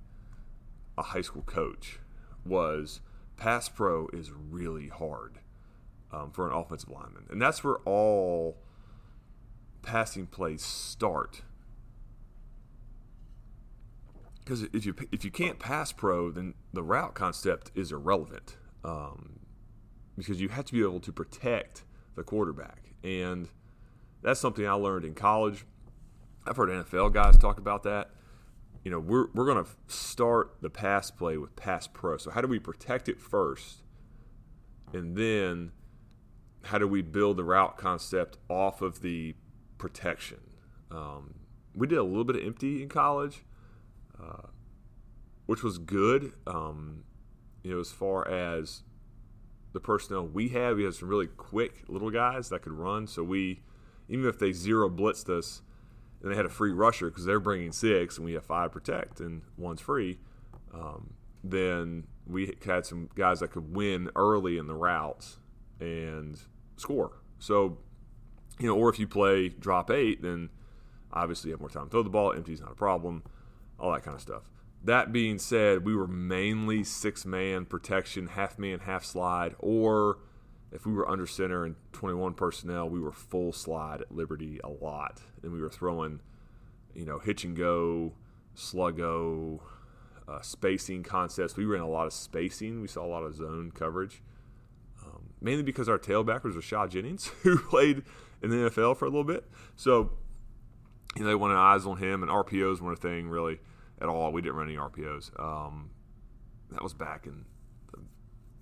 a 0.98 1.02
high 1.02 1.22
school 1.22 1.42
coach, 1.44 2.00
was 2.46 3.02
pass 3.38 3.70
pro 3.70 4.08
is 4.14 4.32
really 4.32 4.88
hard 4.88 5.40
um, 6.12 6.32
for 6.32 6.48
an 6.48 6.54
offensive 6.54 6.90
lineman, 6.90 7.26
and 7.30 7.42
that's 7.42 7.64
where 7.64 7.78
all 7.86 8.58
passing 9.82 10.28
plays 10.28 10.64
start. 10.64 11.42
Because 14.40 14.64
if 14.74 14.86
you 14.86 14.96
if 15.12 15.24
you 15.24 15.32
can't 15.32 15.60
pass 15.60 15.92
pro, 15.92 16.32
then 16.32 16.56
the 16.74 16.84
route 16.84 17.14
concept 17.14 17.72
is 17.76 17.92
irrelevant. 17.92 18.58
Um, 18.84 19.42
because 20.18 20.42
you 20.42 20.50
have 20.50 20.66
to 20.66 20.74
be 20.74 20.82
able 20.82 21.00
to 21.00 21.12
protect 21.12 21.84
the 22.16 22.24
quarterback. 22.24 22.94
And 23.04 23.50
that's 24.22 24.40
something 24.40 24.68
I 24.68 24.74
learned 24.74 25.06
in 25.06 25.14
college. 25.14 25.66
I've 26.46 26.58
heard 26.58 26.70
NFL 26.70 27.14
guys 27.14 27.38
talk 27.38 27.58
about 27.58 27.84
that. 27.84 28.12
You 28.84 28.92
know, 28.92 29.00
we're, 29.00 29.28
we're 29.34 29.46
going 29.46 29.64
to 29.64 29.70
start 29.88 30.58
the 30.62 30.70
pass 30.70 31.12
play 31.12 31.38
with 31.38 31.56
pass 31.56 31.88
pro. 31.88 32.18
So, 32.18 32.32
how 32.32 32.42
do 32.42 32.48
we 32.48 32.60
protect 32.60 33.10
it 33.10 33.20
first? 33.20 33.84
And 34.94 35.16
then, 35.16 35.72
how 36.64 36.80
do 36.80 36.88
we 36.88 37.02
build 37.02 37.38
the 37.38 37.44
route 37.44 37.78
concept 37.78 38.38
off 38.50 38.82
of 38.82 39.02
the 39.02 39.36
protection? 39.82 40.40
Um, 40.90 41.36
we 41.76 41.88
did 41.88 41.98
a 41.98 42.04
little 42.04 42.24
bit 42.24 42.38
of 42.38 42.44
empty 42.44 42.82
in 42.82 42.90
college, 42.90 43.44
uh, 44.22 44.48
which 45.46 45.64
was 45.64 45.78
good. 45.78 46.34
Um, 46.48 47.04
you 47.64 47.74
know, 47.74 47.80
as 47.80 47.92
far 47.92 48.28
as 48.28 48.84
the 49.74 49.80
personnel 49.80 50.28
we 50.28 50.50
have. 50.50 50.78
We 50.78 50.84
have 50.84 50.96
some 50.96 51.10
really 51.10 51.28
quick 51.28 51.84
little 51.88 52.12
guys 52.12 52.50
that 52.50 52.62
could 52.62 52.74
run. 52.74 53.08
So 53.08 53.24
we, 53.24 53.62
even 54.10 54.28
if 54.28 54.40
they 54.40 54.52
zero 54.52 54.90
blitzed 54.90 55.30
us 55.30 55.62
and 56.22 56.32
they 56.32 56.36
had 56.36 56.46
a 56.46 56.50
free 56.50 56.72
rusher 56.72 57.10
because 57.10 57.26
they're 57.26 57.40
bringing 57.40 57.72
six, 57.72 58.18
and 58.18 58.26
we 58.26 58.34
have 58.34 58.46
five 58.46 58.72
protect, 58.72 59.20
and 59.20 59.42
one's 59.58 59.82
free. 59.82 60.20
Um, 60.74 61.16
then 61.44 62.06
we 62.28 62.56
had 62.64 62.86
some 62.86 63.10
guys 63.16 63.40
that 63.40 63.52
could 63.52 63.76
win 63.76 64.10
early 64.16 64.58
in 64.58 64.68
the 64.68 64.76
routes 64.76 65.40
and 65.80 66.40
score. 66.78 67.14
So, 67.40 67.80
you 68.62 68.68
know, 68.68 68.76
or 68.76 68.90
if 68.90 69.00
you 69.00 69.08
play 69.08 69.50
drop 69.50 69.90
eight, 69.90 70.22
then 70.22 70.50
obviously 71.12 71.50
you 71.50 71.54
have 71.54 71.60
more 71.60 71.70
time 71.70 71.86
to 71.86 71.90
throw 71.90 72.04
the 72.04 72.10
ball. 72.10 72.32
Empty's 72.32 72.62
not 72.62 72.72
a 72.72 72.76
problem, 72.76 73.24
all 73.80 73.92
that 73.92 74.04
kind 74.04 74.16
of 74.16 74.22
stuff. 74.22 74.50
That 74.84 75.12
being 75.12 75.40
said, 75.40 75.84
we 75.84 75.96
were 75.96 76.08
mainly 76.08 76.84
six 76.84 77.26
man 77.26 77.66
protection, 77.66 78.28
half 78.28 78.60
man, 78.60 78.80
half 78.80 79.04
slide, 79.04 79.56
or 79.60 80.20
if 80.72 80.86
we 80.86 80.94
were 80.94 81.10
under 81.10 81.28
center 81.28 81.66
and 81.66 81.76
21 81.92 82.36
personnel, 82.36 82.88
we 82.88 83.00
were 83.00 83.12
full 83.12 83.52
slide 83.52 84.02
at 84.02 84.12
Liberty 84.12 84.60
a 84.64 84.70
lot. 84.70 85.22
And 85.44 85.52
we 85.52 85.62
were 85.62 85.70
throwing, 85.70 86.22
you 86.94 87.06
know, 87.06 87.20
hitch 87.20 87.44
and 87.44 87.56
go, 87.56 88.14
sluggo, 88.56 89.60
uh, 90.28 90.42
spacing 90.42 91.04
concepts. 91.04 91.58
We 91.58 91.66
ran 91.66 91.82
a 91.82 91.90
lot 91.90 92.08
of 92.08 92.14
spacing. 92.14 92.82
We 92.82 92.88
saw 92.88 93.06
a 93.06 93.08
lot 93.08 93.24
of 93.24 93.36
zone 93.36 93.72
coverage, 93.74 94.22
um, 95.04 95.32
mainly 95.42 95.64
because 95.64 95.90
our 95.90 96.00
tailback 96.00 96.44
was 96.44 96.56
Rashad 96.56 96.92
Jennings, 96.92 97.28
who 97.44 97.58
played 97.58 98.04
in 98.42 98.50
the 98.50 98.70
NFL 98.70 98.98
for 98.98 99.06
a 99.06 99.10
little 99.10 99.24
bit. 99.24 99.46
So, 99.76 100.12
you 101.16 101.24
know, 101.24 101.30
they 101.30 101.36
wanted 101.36 101.58
eyes 101.58 101.86
on 101.86 101.98
him, 101.98 102.24
and 102.24 102.32
RPOs 102.32 102.82
weren't 102.82 102.98
a 102.98 103.02
thing 103.02 103.30
really 103.30 103.60
at 104.02 104.10
all. 104.10 104.32
We 104.32 104.42
didn't 104.42 104.56
run 104.56 104.68
any 104.68 104.78
RPOs. 104.78 105.40
Um, 105.40 105.92
that 106.72 106.82
was 106.82 106.94
back 106.94 107.26
in 107.26 107.46
the, 107.92 108.00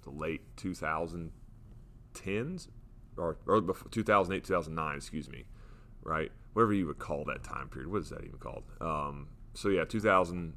the 0.04 0.10
late 0.10 0.42
2010s 0.58 2.68
or, 3.18 3.38
or 3.46 3.62
2008, 3.92 4.44
2009, 4.44 4.96
excuse 4.96 5.30
me, 5.30 5.46
right? 6.04 6.32
Whatever 6.54 6.74
you 6.74 6.88
would 6.88 7.00
call 7.00 7.24
that 7.26 7.44
time 7.44 7.70
period. 7.70 7.92
What 7.92 8.02
is 8.02 8.10
that 8.10 8.24
even 8.24 8.40
called? 8.40 8.64
Um, 8.82 9.28
so 9.54 9.70
yeah, 9.70 9.86
2000 9.86 10.54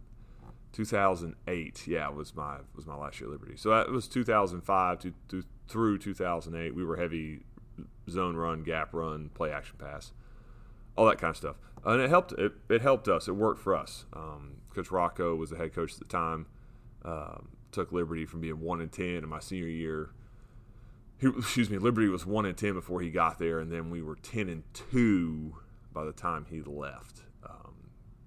2008, 0.72 1.86
yeah, 1.86 2.08
was 2.08 2.34
my 2.34 2.58
was 2.74 2.86
my 2.86 2.96
last 2.96 3.20
year 3.20 3.28
at 3.28 3.32
Liberty. 3.32 3.56
So 3.56 3.70
that 3.70 3.90
was 3.90 4.08
2005 4.08 4.98
to, 5.00 5.12
to, 5.28 5.44
through 5.68 5.98
2008. 5.98 6.74
We 6.74 6.84
were 6.84 6.96
heavy 6.96 7.44
zone 8.08 8.36
run, 8.36 8.62
gap 8.62 8.92
run, 8.92 9.30
play 9.34 9.50
action 9.50 9.76
pass, 9.78 10.12
all 10.96 11.06
that 11.06 11.18
kind 11.18 11.30
of 11.30 11.36
stuff, 11.36 11.56
and 11.84 12.00
it 12.00 12.10
helped. 12.10 12.32
It, 12.32 12.52
it 12.68 12.82
helped 12.82 13.08
us. 13.08 13.28
It 13.28 13.32
worked 13.32 13.60
for 13.60 13.76
us. 13.76 14.04
Um, 14.12 14.56
coach 14.74 14.90
Rocco 14.90 15.34
was 15.34 15.50
the 15.50 15.56
head 15.56 15.74
coach 15.74 15.92
at 15.94 15.98
the 15.98 16.04
time. 16.04 16.46
Um, 17.04 17.48
took 17.72 17.90
Liberty 17.90 18.26
from 18.26 18.40
being 18.40 18.60
one 18.60 18.80
and 18.80 18.92
ten 18.92 19.16
in 19.16 19.28
my 19.28 19.40
senior 19.40 19.68
year. 19.68 20.10
He, 21.18 21.28
excuse 21.28 21.70
me, 21.70 21.78
Liberty 21.78 22.08
was 22.08 22.26
one 22.26 22.46
and 22.46 22.56
ten 22.56 22.74
before 22.74 23.00
he 23.00 23.10
got 23.10 23.38
there, 23.38 23.58
and 23.58 23.70
then 23.72 23.90
we 23.90 24.02
were 24.02 24.16
ten 24.16 24.48
and 24.48 24.62
two 24.74 25.56
by 25.92 26.04
the 26.04 26.12
time 26.12 26.46
he 26.48 26.60
left 26.62 27.22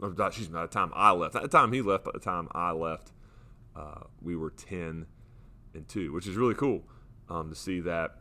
or 0.01 0.13
excuse 0.27 0.49
me, 0.49 0.55
by 0.55 0.61
the 0.63 0.67
time 0.67 0.91
I 0.95 1.11
left, 1.11 1.35
at 1.35 1.41
the 1.41 1.47
time 1.47 1.71
he 1.71 1.81
left, 1.81 2.05
by 2.05 2.11
the 2.13 2.19
time 2.19 2.47
I 2.51 2.71
left, 2.71 3.11
uh, 3.75 4.01
we 4.21 4.35
were 4.35 4.49
ten 4.49 5.07
and 5.73 5.87
two, 5.87 6.13
which 6.13 6.27
is 6.27 6.35
really 6.35 6.55
cool 6.55 6.83
um, 7.29 7.49
to 7.49 7.55
see 7.55 7.79
that 7.81 8.17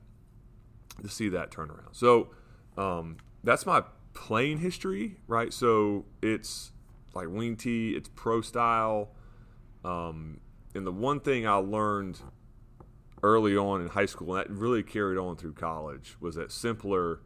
to 1.03 1.09
see 1.09 1.29
that 1.31 1.51
turnaround. 1.51 1.93
So 1.93 2.31
um, 2.77 3.19
that's 3.43 3.67
my 3.67 3.83
playing 4.15 4.59
history, 4.59 5.17
right? 5.27 5.53
So 5.53 6.05
it's 6.23 6.73
like 7.15 7.29
wing 7.29 7.57
tee, 7.57 7.91
it's 7.91 8.09
pro 8.15 8.41
style, 8.41 9.11
um, 9.85 10.41
and 10.75 10.87
the 10.87 10.93
one 10.93 11.21
thing 11.21 11.47
I 11.47 11.55
learned 11.55 12.21
early 13.23 13.57
on 13.57 13.81
in 13.81 13.89
high 13.89 14.07
school, 14.07 14.35
and 14.35 14.45
that 14.45 14.51
really 14.51 14.83
carried 14.83 15.19
on 15.19 15.37
through 15.37 15.53
college, 15.53 16.17
was 16.21 16.35
that 16.35 16.51
simpler 16.51 17.21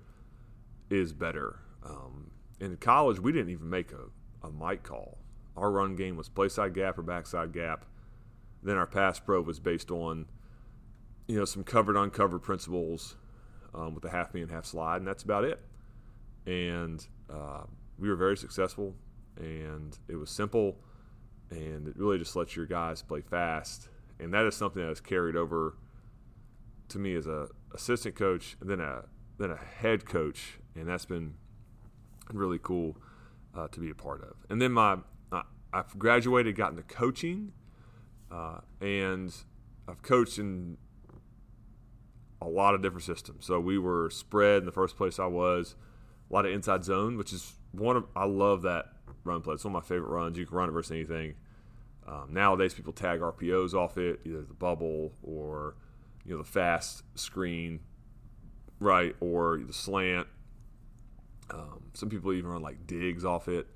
is 0.91 1.13
better. 1.13 1.61
Um, 1.85 2.31
in 2.61 2.77
college, 2.77 3.19
we 3.21 3.33
didn't 3.33 3.51
even 3.51 3.71
make 3.71 3.93
a 3.93 4.11
a 4.43 4.51
Mike 4.51 4.83
call. 4.83 5.19
Our 5.57 5.71
run 5.71 5.97
game 5.97 6.17
was 6.17 6.29
play 6.29 6.49
side 6.49 6.75
gap 6.75 6.99
or 6.99 7.03
backside 7.03 7.53
gap. 7.53 7.85
Then 8.63 8.77
our 8.77 8.87
pass 8.87 9.19
pro 9.19 9.41
was 9.41 9.61
based 9.61 9.91
on, 9.91 10.27
you 11.27 11.37
know, 11.37 11.45
some 11.45 11.65
covered 11.65 11.97
uncovered 11.97 12.43
principles 12.43 13.17
um, 13.75 13.95
with 13.95 14.03
the 14.03 14.11
half 14.11 14.35
man 14.35 14.49
half 14.49 14.65
slide, 14.65 14.97
and 14.97 15.07
that's 15.07 15.23
about 15.23 15.45
it. 15.45 15.61
And 16.47 17.07
uh, 17.31 17.65
we 17.99 18.09
were 18.09 18.17
very 18.17 18.37
successful, 18.37 18.95
and 19.37 19.97
it 20.09 20.17
was 20.17 20.31
simple, 20.31 20.77
and 21.51 21.89
it 21.89 21.97
really 21.97 22.19
just 22.19 22.37
lets 22.37 22.57
your 22.57 22.67
guys 22.67 23.03
play 23.03 23.21
fast. 23.21 23.89
And 24.21 24.33
that 24.35 24.45
is 24.47 24.57
something 24.57 24.83
that 24.83 24.89
has 24.89 25.01
carried 25.01 25.37
over 25.37 25.77
to 26.89 26.99
me 26.99 27.15
as 27.15 27.27
a 27.27 27.49
assistant 27.75 28.17
coach, 28.17 28.57
and 28.61 28.71
then 28.71 28.81
a 28.81 29.05
then 29.39 29.51
a 29.51 29.57
head 29.57 30.05
coach, 30.07 30.59
and 30.75 30.89
that's 30.89 31.05
been 31.05 31.35
really 32.33 32.59
cool 32.61 32.97
uh, 33.55 33.69
to 33.69 33.81
be 33.81 33.91
a 33.91 33.95
part 33.95 34.23
of. 34.23 34.35
And 34.51 34.61
then 34.61 34.73
my 34.73 34.99
I've 35.73 35.99
graduated, 35.99 36.57
got 36.57 36.71
into 36.71 36.83
coaching, 36.83 37.53
uh, 38.31 38.61
and 38.81 39.35
I've 39.87 40.03
coached 40.03 40.39
in 40.39 40.79
a 42.41 42.49
lot 42.49 42.75
of 42.75 42.83
different 42.83 43.05
systems. 43.05 43.47
So 43.47 43.59
we 43.61 43.79
were 43.79 44.11
spread 44.11 44.59
in 44.59 44.67
the 44.67 44.73
first 44.73 44.97
place 44.97 45.19
I 45.19 45.27
was, 45.27 45.75
a 46.31 46.35
lot 46.35 46.47
of 46.47 46.53
inside 46.53 46.85
zone, 46.85 47.17
which 47.17 47.33
is 47.33 47.55
one 47.73 47.97
of 47.97 48.05
I 48.15 48.25
love 48.25 48.63
that 48.63 48.93
run 49.25 49.43
play. 49.43 49.55
It's 49.55 49.65
one 49.65 49.75
of 49.75 49.83
my 49.83 49.87
favorite 49.87 50.11
runs. 50.11 50.39
You 50.39 50.47
can 50.47 50.57
run 50.57 50.69
it 50.69 50.73
versus 50.73 50.93
anything. 50.93 51.35
Um, 52.07 52.29
nowadays, 52.31 52.73
people 52.73 52.93
tag 52.93 53.21
RPOs 53.21 53.75
off 53.75 53.99
it, 53.99 54.21
either 54.25 54.43
the 54.43 54.55
bubble 54.55 55.13
or 55.23 55.77
you 56.25 56.33
know 56.33 56.39
the 56.39 56.49
fast 56.49 57.03
screen, 57.15 57.81
right, 58.81 59.15
or 59.21 59.59
the 59.59 59.73
slant 59.73 60.27
um, 61.51 61.85
some 61.95 62.09
people 62.09 62.33
even 62.33 62.51
run 62.51 62.63
like 62.63 62.87
digs 62.87 63.25
off 63.25 63.49
it. 63.49 63.67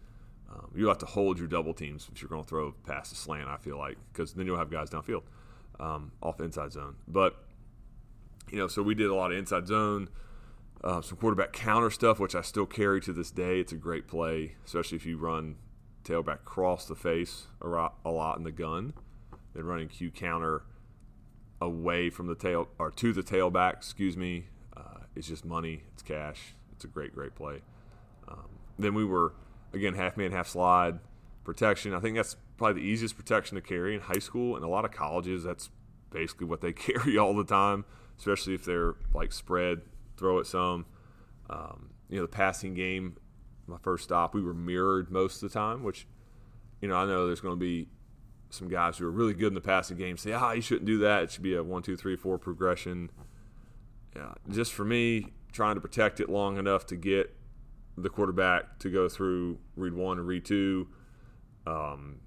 Um, 0.50 0.70
you 0.74 0.88
have 0.88 0.98
to 0.98 1.06
hold 1.06 1.38
your 1.38 1.48
double 1.48 1.72
teams 1.72 2.08
if 2.12 2.20
you're 2.20 2.28
going 2.28 2.44
to 2.44 2.48
throw 2.48 2.72
past 2.86 3.10
the 3.10 3.16
slant. 3.16 3.48
I 3.48 3.56
feel 3.56 3.78
like 3.78 3.96
because 4.12 4.34
then 4.34 4.46
you'll 4.46 4.58
have 4.58 4.70
guys 4.70 4.90
downfield 4.90 5.22
um, 5.80 6.12
off 6.22 6.36
the 6.36 6.44
inside 6.44 6.72
zone. 6.72 6.96
But 7.08 7.36
you 8.52 8.58
know, 8.58 8.68
so 8.68 8.82
we 8.82 8.94
did 8.94 9.08
a 9.08 9.14
lot 9.14 9.32
of 9.32 9.38
inside 9.38 9.66
zone, 9.66 10.08
uh, 10.84 11.00
some 11.00 11.16
quarterback 11.16 11.52
counter 11.52 11.90
stuff, 11.90 12.20
which 12.20 12.34
I 12.34 12.42
still 12.42 12.66
carry 12.66 13.00
to 13.00 13.12
this 13.12 13.30
day. 13.30 13.58
It's 13.58 13.72
a 13.72 13.76
great 13.76 14.06
play, 14.06 14.54
especially 14.64 14.96
if 14.96 15.06
you 15.06 15.16
run 15.16 15.56
tailback 16.04 16.44
cross 16.44 16.84
the 16.84 16.96
face 16.96 17.46
a 17.62 18.10
lot 18.10 18.36
in 18.36 18.44
the 18.44 18.52
gun, 18.52 18.92
then 19.54 19.64
running 19.64 19.88
Q 19.88 20.10
counter 20.10 20.62
away 21.60 22.10
from 22.10 22.26
the 22.26 22.34
tail 22.34 22.68
or 22.78 22.90
to 22.90 23.12
the 23.12 23.22
tailback. 23.22 23.74
Excuse 23.74 24.16
me, 24.16 24.46
uh, 24.76 24.98
it's 25.16 25.28
just 25.28 25.44
money. 25.44 25.84
It's 25.94 26.02
cash 26.02 26.54
it's 26.82 26.84
a 26.84 26.88
great, 26.88 27.14
great 27.14 27.34
play. 27.36 27.62
Um, 28.26 28.48
then 28.76 28.94
we 28.94 29.04
were 29.04 29.34
again 29.72 29.94
half 29.94 30.16
man, 30.16 30.32
half 30.32 30.48
slide 30.48 30.98
protection. 31.44 31.94
I 31.94 32.00
think 32.00 32.16
that's 32.16 32.36
probably 32.56 32.82
the 32.82 32.88
easiest 32.88 33.16
protection 33.16 33.54
to 33.54 33.60
carry 33.60 33.94
in 33.94 34.00
high 34.00 34.18
school 34.18 34.56
and 34.56 34.64
a 34.64 34.68
lot 34.68 34.84
of 34.84 34.90
colleges. 34.90 35.44
That's 35.44 35.70
basically 36.10 36.48
what 36.48 36.60
they 36.60 36.72
carry 36.72 37.16
all 37.16 37.34
the 37.34 37.44
time, 37.44 37.84
especially 38.18 38.54
if 38.54 38.64
they're 38.64 38.94
like 39.14 39.32
spread, 39.32 39.82
throw 40.16 40.38
it 40.38 40.46
some. 40.46 40.86
Um, 41.50 41.90
you 42.08 42.16
know, 42.16 42.22
the 42.22 42.28
passing 42.28 42.74
game. 42.74 43.16
My 43.66 43.78
first 43.78 44.04
stop, 44.04 44.34
we 44.34 44.42
were 44.42 44.54
mirrored 44.54 45.10
most 45.10 45.42
of 45.42 45.50
the 45.50 45.58
time, 45.58 45.82
which 45.82 46.06
you 46.80 46.88
know 46.88 46.96
I 46.96 47.06
know 47.06 47.26
there's 47.26 47.40
going 47.40 47.54
to 47.54 47.60
be 47.60 47.88
some 48.50 48.68
guys 48.68 48.98
who 48.98 49.06
are 49.06 49.10
really 49.10 49.34
good 49.34 49.48
in 49.48 49.54
the 49.54 49.60
passing 49.60 49.96
game 49.96 50.16
say, 50.16 50.32
ah, 50.32 50.52
you 50.52 50.60
shouldn't 50.60 50.84
do 50.84 50.98
that. 50.98 51.22
It 51.24 51.30
should 51.30 51.42
be 51.42 51.54
a 51.54 51.62
one, 51.62 51.82
two, 51.82 51.96
three, 51.96 52.16
four 52.16 52.38
progression. 52.38 53.10
Yeah, 54.14 54.34
just 54.50 54.72
for 54.72 54.84
me, 54.84 55.32
trying 55.52 55.76
to 55.76 55.80
protect 55.80 56.20
it 56.20 56.28
long 56.28 56.58
enough 56.58 56.86
to 56.86 56.96
get 56.96 57.34
the 57.96 58.10
quarterback 58.10 58.78
to 58.80 58.90
go 58.90 59.08
through 59.08 59.58
read 59.76 59.94
one 59.94 60.18
and 60.18 60.26
read 60.26 60.44
two. 60.44 60.88
Um, 61.66 62.20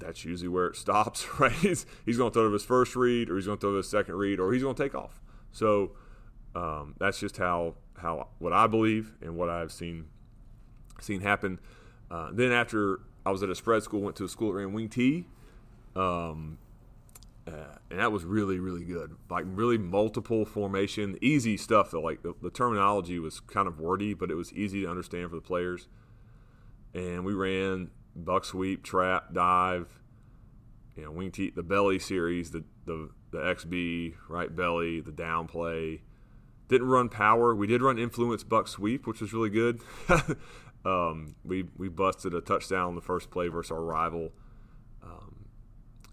that's 0.00 0.24
usually 0.24 0.48
where 0.48 0.66
it 0.66 0.76
stops, 0.84 1.26
right? 1.38 1.52
He's, 1.52 1.86
he's 2.06 2.16
going 2.16 2.30
to 2.30 2.34
throw 2.34 2.48
to 2.48 2.52
his 2.52 2.64
first 2.64 2.96
read, 2.96 3.30
or 3.30 3.36
he's 3.36 3.46
going 3.46 3.58
to 3.58 3.60
throw 3.60 3.72
to 3.72 3.76
his 3.78 3.88
second 3.88 4.14
read, 4.14 4.40
or 4.40 4.52
he's 4.52 4.62
going 4.62 4.74
to 4.74 4.82
take 4.82 4.94
off. 4.94 5.20
So 5.52 5.92
um, 6.54 6.94
that's 6.98 7.18
just 7.18 7.36
how 7.36 7.74
how 7.98 8.28
what 8.38 8.52
I 8.52 8.66
believe 8.68 9.12
and 9.20 9.36
what 9.36 9.48
I've 9.48 9.72
seen 9.72 10.06
seen 11.00 11.20
happen. 11.20 11.60
Uh, 12.10 12.30
then 12.32 12.52
after 12.52 13.00
I 13.26 13.30
was 13.30 13.42
at 13.42 13.50
a 13.50 13.54
spread 13.54 13.82
school, 13.82 14.00
went 14.00 14.16
to 14.16 14.24
a 14.24 14.28
school 14.28 14.52
that 14.52 14.58
ran 14.58 14.72
wing 14.72 14.88
tee. 14.88 15.26
Um, 15.96 16.58
uh, 17.48 17.76
and 17.90 17.98
that 17.98 18.12
was 18.12 18.24
really 18.24 18.58
really 18.58 18.84
good 18.84 19.16
like 19.30 19.44
really 19.48 19.78
multiple 19.78 20.44
formation 20.44 21.16
easy 21.22 21.56
stuff 21.56 21.90
though 21.90 22.00
like 22.00 22.22
the, 22.22 22.34
the, 22.42 22.50
terminology 22.50 23.18
was 23.18 23.40
kind 23.40 23.66
of 23.66 23.80
wordy 23.80 24.12
but 24.12 24.30
it 24.30 24.34
was 24.34 24.52
easy 24.52 24.82
to 24.82 24.90
understand 24.90 25.30
for 25.30 25.36
the 25.36 25.40
players 25.40 25.88
and 26.92 27.24
we 27.24 27.32
ran 27.32 27.90
buck 28.24 28.44
sweep 28.44 28.82
trap 28.82 29.32
dive 29.32 30.00
you 30.96 31.04
know 31.04 31.10
wing 31.10 31.30
tee 31.30 31.50
the 31.54 31.62
belly 31.62 31.98
series 31.98 32.50
the 32.50 32.64
the 32.84 33.10
the 33.30 33.38
xb 33.38 34.14
right 34.28 34.54
belly 34.54 35.00
the 35.00 35.12
down 35.12 35.46
play 35.46 36.02
didn't 36.68 36.88
run 36.88 37.08
power 37.08 37.54
we 37.54 37.66
did 37.66 37.82
run 37.82 37.98
influence 37.98 38.42
buck 38.42 38.68
sweep 38.68 39.06
which 39.06 39.20
was 39.20 39.32
really 39.32 39.50
good 39.50 39.80
um, 40.84 41.34
we 41.44 41.64
we 41.76 41.88
busted 41.88 42.34
a 42.34 42.40
touchdown 42.40 42.88
on 42.88 42.94
the 42.94 43.00
first 43.00 43.30
play 43.30 43.48
versus 43.48 43.70
our 43.70 43.82
rival 43.82 44.32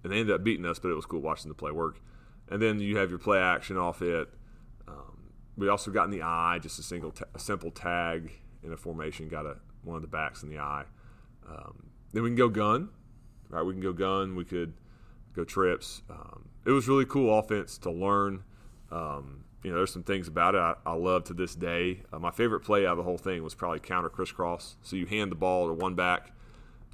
and 0.05 0.13
they 0.13 0.19
ended 0.19 0.35
up 0.35 0.43
beating 0.43 0.67
us, 0.67 0.77
but 0.77 0.89
it 0.89 0.93
was 0.93 1.07
cool 1.07 1.19
watching 1.19 1.49
the 1.49 1.55
play 1.55 1.71
work. 1.71 1.99
And 2.47 2.61
then 2.61 2.79
you 2.79 2.97
have 2.97 3.09
your 3.09 3.17
play 3.17 3.39
action 3.39 3.75
off 3.75 4.03
it. 4.03 4.29
Um, 4.87 5.31
we 5.57 5.67
also 5.67 5.89
got 5.89 6.03
in 6.03 6.11
the 6.11 6.21
I, 6.21 6.59
just 6.61 6.77
a 6.77 6.83
single, 6.83 7.09
ta- 7.09 7.25
a 7.33 7.39
simple 7.39 7.71
tag 7.71 8.31
in 8.63 8.71
a 8.71 8.77
formation. 8.77 9.27
Got 9.27 9.47
a 9.47 9.57
one 9.83 9.95
of 9.95 10.03
the 10.03 10.07
backs 10.07 10.43
in 10.43 10.49
the 10.49 10.59
I. 10.59 10.83
Um, 11.49 11.87
then 12.15 12.23
we 12.23 12.29
can 12.29 12.37
go 12.37 12.47
gun, 12.47 12.87
right? 13.49 13.61
We 13.61 13.73
can 13.73 13.81
go 13.81 13.91
gun. 13.91 14.35
We 14.35 14.45
could 14.45 14.73
go 15.35 15.43
trips. 15.43 16.01
Um, 16.09 16.47
it 16.65 16.71
was 16.71 16.87
really 16.87 17.03
cool 17.03 17.37
offense 17.37 17.77
to 17.79 17.91
learn. 17.91 18.43
Um, 18.89 19.43
you 19.63 19.71
know, 19.71 19.77
there's 19.77 19.91
some 19.91 20.03
things 20.03 20.29
about 20.29 20.55
it 20.55 20.59
I, 20.59 20.75
I 20.85 20.93
love 20.93 21.25
to 21.25 21.33
this 21.33 21.55
day. 21.55 22.03
Uh, 22.13 22.19
my 22.19 22.31
favorite 22.31 22.61
play 22.61 22.85
out 22.85 22.91
of 22.91 22.97
the 22.99 23.03
whole 23.03 23.17
thing 23.17 23.43
was 23.43 23.53
probably 23.53 23.81
counter 23.81 24.07
crisscross. 24.07 24.77
So 24.81 24.95
you 24.95 25.05
hand 25.05 25.29
the 25.29 25.35
ball 25.35 25.67
to 25.67 25.73
one 25.73 25.95
back 25.95 26.31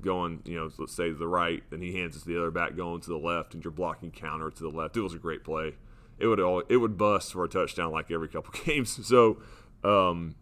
going, 0.01 0.41
you 0.43 0.55
know, 0.55 0.71
let's 0.79 0.95
say 0.95 1.09
to 1.09 1.13
the 1.13 1.27
right, 1.27 1.61
and 1.69 1.83
he 1.83 1.95
hands 1.95 2.15
it 2.15 2.21
to 2.21 2.25
the 2.25 2.37
other 2.37 2.49
back 2.49 2.75
going 2.75 3.01
to 3.01 3.09
the 3.09 3.17
left, 3.17 3.53
and 3.53 3.63
you're 3.63 3.69
blocking 3.69 4.09
counter 4.09 4.49
to 4.49 4.63
the 4.63 4.69
left. 4.75 4.97
It 4.97 5.01
was 5.01 5.13
a 5.13 5.19
great 5.19 5.43
play. 5.43 5.75
It 6.17 6.25
would 6.25 6.39
all, 6.39 6.63
it 6.67 6.77
would 6.77 6.97
bust 6.97 7.33
for 7.33 7.43
a 7.43 7.47
touchdown 7.47 7.91
like 7.91 8.09
every 8.09 8.27
couple 8.27 8.59
games. 8.65 9.05
So, 9.05 9.37
um, 9.83 10.33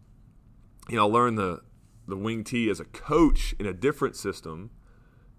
you 0.88 0.96
know, 0.96 1.06
I 1.06 1.10
learned 1.10 1.36
the 1.36 1.60
the 2.10 2.16
wing 2.16 2.44
T 2.44 2.68
as 2.70 2.80
a 2.80 2.84
coach 2.84 3.54
in 3.58 3.66
a 3.66 3.72
different 3.72 4.16
system, 4.16 4.70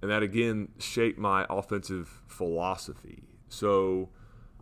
and 0.02 0.10
that 0.10 0.24
again 0.24 0.70
shaped 0.80 1.20
my 1.20 1.46
offensive 1.50 2.22
philosophy. 2.28 3.24
So 3.50 4.10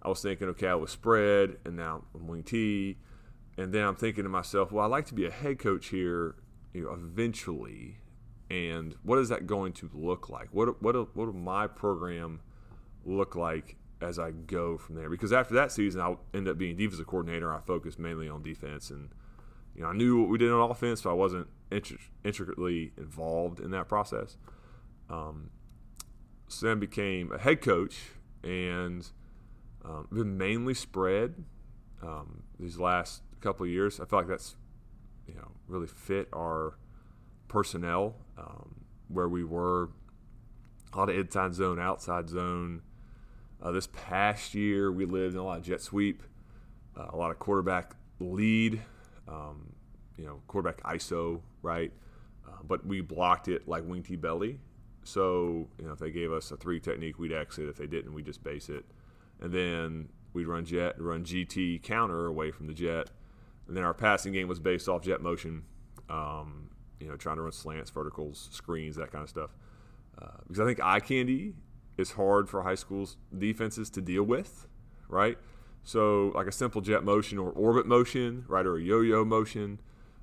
I 0.01 0.09
was 0.09 0.21
thinking, 0.21 0.47
okay, 0.49 0.67
I 0.67 0.75
was 0.75 0.91
spread, 0.91 1.57
and 1.65 1.75
now 1.75 2.03
I'm 2.13 2.27
wing 2.27 2.43
T, 2.43 2.97
and 3.57 3.73
then 3.73 3.85
I'm 3.85 3.95
thinking 3.95 4.23
to 4.23 4.29
myself, 4.29 4.71
well, 4.71 4.85
I'd 4.85 4.91
like 4.91 5.05
to 5.07 5.13
be 5.13 5.25
a 5.25 5.31
head 5.31 5.59
coach 5.59 5.87
here, 5.87 6.35
you 6.73 6.83
know, 6.83 6.91
eventually, 6.91 7.97
and 8.49 8.95
what 9.03 9.19
is 9.19 9.29
that 9.29 9.47
going 9.47 9.73
to 9.73 9.89
look 9.93 10.29
like? 10.29 10.49
What 10.51 10.81
what 10.81 10.95
what 10.95 11.27
will 11.27 11.33
my 11.33 11.67
program 11.67 12.41
look 13.05 13.35
like 13.35 13.77
as 14.01 14.17
I 14.17 14.31
go 14.31 14.77
from 14.77 14.95
there? 14.95 15.09
Because 15.09 15.31
after 15.31 15.53
that 15.55 15.71
season, 15.71 16.01
I'll 16.01 16.21
end 16.33 16.47
up 16.47 16.57
being 16.57 16.75
defensive 16.75 17.07
coordinator. 17.07 17.53
I 17.53 17.59
focused 17.59 17.99
mainly 17.99 18.27
on 18.27 18.41
defense 18.41 18.89
and 18.89 19.09
you 19.75 19.83
know, 19.83 19.89
I 19.89 19.93
knew 19.93 20.19
what 20.19 20.29
we 20.29 20.37
did 20.37 20.51
on 20.51 20.69
offense, 20.69 21.01
but 21.01 21.11
I 21.11 21.13
wasn't 21.13 21.47
intricately 21.71 22.91
involved 22.97 23.59
in 23.59 23.71
that 23.71 23.87
process. 23.87 24.37
Um, 25.09 25.51
became 26.79 27.31
a 27.31 27.37
head 27.37 27.61
coach 27.61 27.97
and 28.43 29.07
um, 29.85 30.07
been 30.11 30.37
mainly 30.37 30.73
spread 30.73 31.43
um, 32.01 32.43
these 32.59 32.77
last 32.77 33.21
couple 33.41 33.65
of 33.65 33.71
years. 33.71 33.99
I 33.99 34.05
feel 34.05 34.19
like 34.19 34.27
that's 34.27 34.55
you 35.27 35.35
know 35.35 35.51
really 35.67 35.87
fit 35.87 36.27
our 36.33 36.77
personnel 37.47 38.15
um, 38.37 38.85
where 39.07 39.29
we 39.29 39.43
were 39.43 39.89
a 40.93 40.97
lot 40.97 41.09
of 41.09 41.17
inside 41.17 41.53
zone, 41.53 41.79
outside 41.79 42.29
zone. 42.29 42.81
Uh, 43.61 43.71
this 43.71 43.87
past 43.87 44.55
year, 44.55 44.91
we 44.91 45.05
lived 45.05 45.33
in 45.35 45.39
a 45.39 45.43
lot 45.43 45.57
of 45.57 45.63
jet 45.63 45.81
sweep, 45.81 46.23
uh, 46.97 47.07
a 47.09 47.15
lot 47.15 47.29
of 47.29 47.37
quarterback 47.37 47.93
lead 48.19 48.81
um, 49.29 49.73
you 50.17 50.25
know, 50.25 50.41
quarterback 50.47 50.81
ISO, 50.83 51.41
right? 51.61 51.91
Uh, 52.47 52.57
but 52.67 52.85
we 52.85 53.01
blocked 53.01 53.47
it 53.47 53.67
like 53.67 53.83
wing 53.85 54.05
belly. 54.19 54.59
So, 55.03 55.67
you 55.79 55.85
know, 55.85 55.93
if 55.93 55.99
they 55.99 56.11
gave 56.11 56.31
us 56.31 56.51
a 56.51 56.57
three 56.57 56.79
technique, 56.79 57.17
we'd 57.19 57.31
exit. 57.31 57.67
If 57.69 57.77
they 57.77 57.87
didn't, 57.87 58.13
we 58.13 58.21
just 58.21 58.43
base 58.43 58.69
it. 58.69 58.85
And 59.41 59.53
then 59.53 60.09
we'd 60.33 60.45
run 60.45 60.65
jet, 60.65 60.99
run 61.01 61.23
GT 61.23 61.81
counter 61.81 62.27
away 62.27 62.51
from 62.51 62.67
the 62.67 62.73
jet. 62.73 63.09
And 63.67 63.75
then 63.75 63.83
our 63.83 63.93
passing 63.93 64.33
game 64.33 64.47
was 64.47 64.59
based 64.59 64.89
off 64.89 65.01
jet 65.01 65.21
motion, 65.21 65.63
um, 66.09 66.69
you 66.99 67.07
know, 67.07 67.15
trying 67.15 67.37
to 67.37 67.43
run 67.43 67.51
slants, 67.51 67.91
verticals, 67.91 68.49
screens, 68.51 68.95
that 68.97 69.11
kind 69.11 69.23
of 69.23 69.29
stuff. 69.29 69.51
Uh, 70.21 70.27
because 70.47 70.59
I 70.59 70.65
think 70.65 70.79
eye 70.83 70.99
candy 70.99 71.53
is 71.97 72.11
hard 72.11 72.49
for 72.49 72.63
high 72.63 72.75
schools 72.75 73.17
defenses 73.37 73.89
to 73.91 74.01
deal 74.01 74.23
with, 74.23 74.67
right? 75.07 75.37
So, 75.83 76.31
like 76.35 76.47
a 76.47 76.51
simple 76.51 76.81
jet 76.81 77.03
motion 77.03 77.37
or 77.37 77.51
orbit 77.51 77.85
motion, 77.85 78.45
right, 78.47 78.65
or 78.65 78.77
a 78.77 78.81
yo 78.81 79.01
yo 79.01 79.23
motion, 79.23 79.79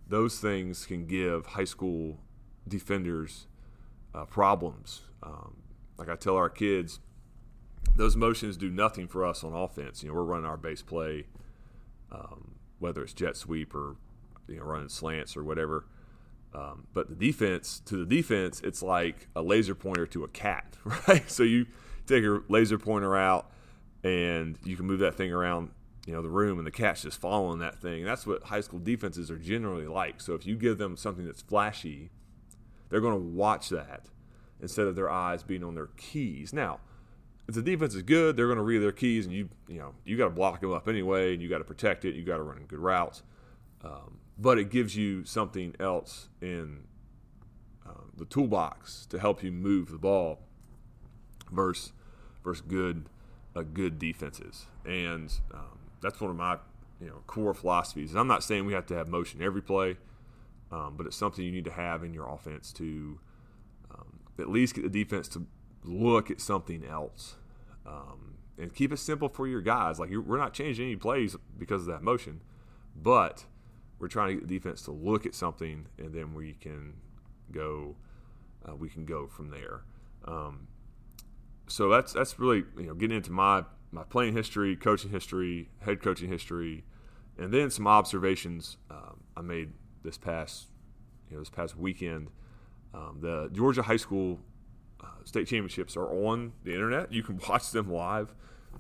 those 0.09 0.39
things 0.39 0.87
can 0.87 1.07
give 1.07 1.47
high 1.47 1.65
school 1.65 2.19
defenders 2.67 3.47
uh, 4.15 4.25
problems. 4.25 5.03
Um, 5.23 5.57
like 5.99 6.09
I 6.09 6.17
tell 6.17 6.37
our 6.37 6.51
kids, 6.51 7.01
those 7.97 8.17
motions 8.17 8.57
do 8.57 8.71
nothing 8.71 9.09
for 9.09 9.25
us 9.25 9.43
on 9.43 9.53
offense. 9.55 10.03
You 10.03 10.09
know, 10.09 10.15
we're 10.15 10.25
running 10.25 10.47
our 10.47 10.57
base 10.57 10.83
play, 10.83 11.27
um, 12.13 12.57
whether 12.79 13.03
it's 13.03 13.13
jet 13.13 13.37
sweep 13.37 13.75
or 13.75 13.97
you 14.49 14.57
know 14.57 14.65
running 14.65 14.89
slants 14.89 15.37
or 15.37 15.45
whatever. 15.45 15.87
Um, 16.55 16.87
but 16.95 17.09
the 17.09 17.15
defense, 17.15 17.81
to 17.87 17.97
the 17.97 18.07
defense, 18.07 18.61
it's 18.63 18.83
like 18.83 19.29
a 19.37 19.43
laser 19.43 19.75
pointer 19.75 20.07
to 20.07 20.25
a 20.25 20.29
cat, 20.29 20.77
right? 21.09 21.31
So 21.31 21.43
you 21.43 21.67
take 22.07 22.23
your 22.23 22.45
laser 22.49 22.79
pointer 22.79 23.17
out 23.17 23.51
and 24.03 24.59
you 24.65 24.77
can 24.77 24.87
move 24.87 25.01
that 25.01 25.17
thing 25.17 25.33
around 25.33 25.71
you 26.07 26.13
know 26.13 26.23
the 26.23 26.29
room 26.29 26.59
and 26.59 26.67
the 26.67 26.71
cat's 26.71 27.03
just 27.03 27.21
following 27.21 27.59
that 27.59 27.81
thing. 27.81 28.05
That's 28.05 28.27
what 28.27 28.45
high 28.45 28.61
school 28.61 28.79
defenses 28.79 29.31
are 29.31 29.39
generally 29.39 29.87
like. 29.87 30.21
So 30.21 30.35
if 30.35 30.47
you 30.47 30.57
give 30.57 30.79
them 30.79 30.97
something 30.97 31.27
that's 31.27 31.43
flashy 31.43 32.11
they're 32.89 33.01
going 33.01 33.15
to 33.15 33.29
watch 33.37 33.69
that 33.71 34.07
instead 34.61 34.87
of 34.87 34.95
their 34.95 35.11
eyes 35.11 35.43
being 35.43 35.65
on 35.65 35.75
their 35.75 35.89
keys. 35.97 36.53
Now 36.53 36.81
if 37.49 37.55
the 37.55 37.63
defense 37.63 37.95
is 37.95 38.03
good 38.03 38.37
they're 38.37 38.47
going 38.47 38.59
to 38.59 38.65
read 38.65 38.79
their 38.79 38.93
keys 38.93 39.27
and 39.27 39.35
you 39.35 39.49
you 39.69 39.79
know 39.79 39.95
you 40.05 40.17
got 40.17 40.25
to 40.25 40.31
block 40.31 40.61
them 40.61 40.73
up 40.73 40.89
anyway 40.89 41.35
and 41.35 41.43
you 41.43 41.49
got 41.49 41.59
to 41.59 41.65
protect 41.65 42.05
it. 42.05 42.15
You 42.15 42.25
got 42.25 42.37
to 42.37 42.43
run 42.43 42.65
good 42.69 42.79
routes. 42.79 43.23
Um, 43.85 44.19
but 44.39 44.59
it 44.59 44.71
gives 44.71 44.97
you 44.97 45.25
something 45.25 45.75
else 45.81 46.29
in 46.41 46.85
uh, 47.87 48.03
the 48.17 48.25
toolbox 48.25 49.07
to 49.07 49.19
help 49.19 49.43
you 49.43 49.51
move 49.53 49.91
the 49.91 49.99
ball 49.99 50.41
versus 51.51 51.93
versus 52.45 52.65
good 52.67 53.09
a 53.57 53.65
good 53.65 53.99
defenses, 53.99 54.67
and 54.85 55.33
um, 55.53 55.76
that's 56.01 56.21
one 56.21 56.31
of 56.31 56.37
my 56.37 56.59
you 57.01 57.09
know 57.09 57.23
core 57.27 57.55
philosophies. 57.55 58.11
And 58.11 58.21
I'm 58.21 58.29
not 58.29 58.43
saying 58.43 58.67
we 58.67 58.73
have 58.73 58.87
to 58.87 58.95
have 58.95 59.09
motion 59.09 59.43
every 59.43 59.63
play, 59.63 59.97
um, 60.71 60.95
but 60.97 61.07
it's 61.07 61.17
something 61.17 61.45
you 61.45 61.53
need 61.53 61.65
to 61.65 61.73
have 61.73 62.03
in 62.03 62.15
your 62.15 62.29
offense 62.29 62.73
to 62.75 63.19
um, 63.93 64.21
at 64.39 64.49
least 64.49 64.75
get 64.75 64.83
the 64.83 65.05
defense 65.05 65.29
to 65.29 65.47
look 65.85 66.31
at 66.31 66.41
something 66.41 66.85
else, 66.85 67.37
um, 67.87 68.39
and 68.59 68.75
keep 68.75 68.93
it 68.93 68.99
simple 68.99 69.29
for 69.29 69.47
your 69.47 69.61
guys. 69.61 69.99
Like 69.99 70.11
we're 70.11 70.39
not 70.39 70.53
changing 70.53 70.87
any 70.87 70.97
plays 70.97 71.37
because 71.59 71.83
of 71.83 71.89
that 71.89 72.03
motion, 72.03 72.43
but 72.95 73.45
we're 73.99 74.09
trying 74.09 74.29
to 74.29 74.35
get 74.35 74.49
the 74.49 74.55
defense 74.55 74.83
to 74.83 74.91
look 74.91 75.27
at 75.27 75.35
something, 75.35 75.87
and 75.99 76.15
then 76.15 76.35
we 76.35 76.55
can 76.55 76.95
go. 77.53 77.97
Uh, 78.69 78.75
we 78.75 78.89
can 78.89 79.05
go 79.05 79.29
from 79.29 79.51
there. 79.51 79.83
Um, 80.25 80.67
so 81.69 81.89
that's 81.89 82.13
that's 82.13 82.39
really 82.39 82.65
you 82.77 82.87
know 82.87 82.95
getting 82.95 83.17
into 83.17 83.33
my 83.33 83.65
my 83.91 84.03
playing 84.05 84.35
history, 84.35 84.77
coaching 84.77 85.11
history, 85.11 85.71
head 85.81 86.03
coaching 86.03 86.29
history, 86.29 86.85
and 87.39 87.53
then 87.53 87.71
some 87.71 87.87
observations 87.87 88.77
um, 88.91 89.21
I 89.37 89.43
made 89.43 89.73
this 90.03 90.19
past 90.19 90.67
you 91.29 91.37
know 91.37 91.41
this 91.41 91.51
past 91.51 91.77
weekend. 91.77 92.31
Um, 92.95 93.19
the 93.21 93.51
Georgia 93.53 93.83
high 93.83 93.97
school 93.97 94.41
uh, 95.01 95.07
state 95.25 95.47
championships 95.47 95.97
are 95.97 96.07
on 96.07 96.53
the 96.65 96.73
internet. 96.73 97.13
You 97.13 97.23
can 97.23 97.41
watch 97.49 97.71
them 97.71 97.91
live, 97.91 98.35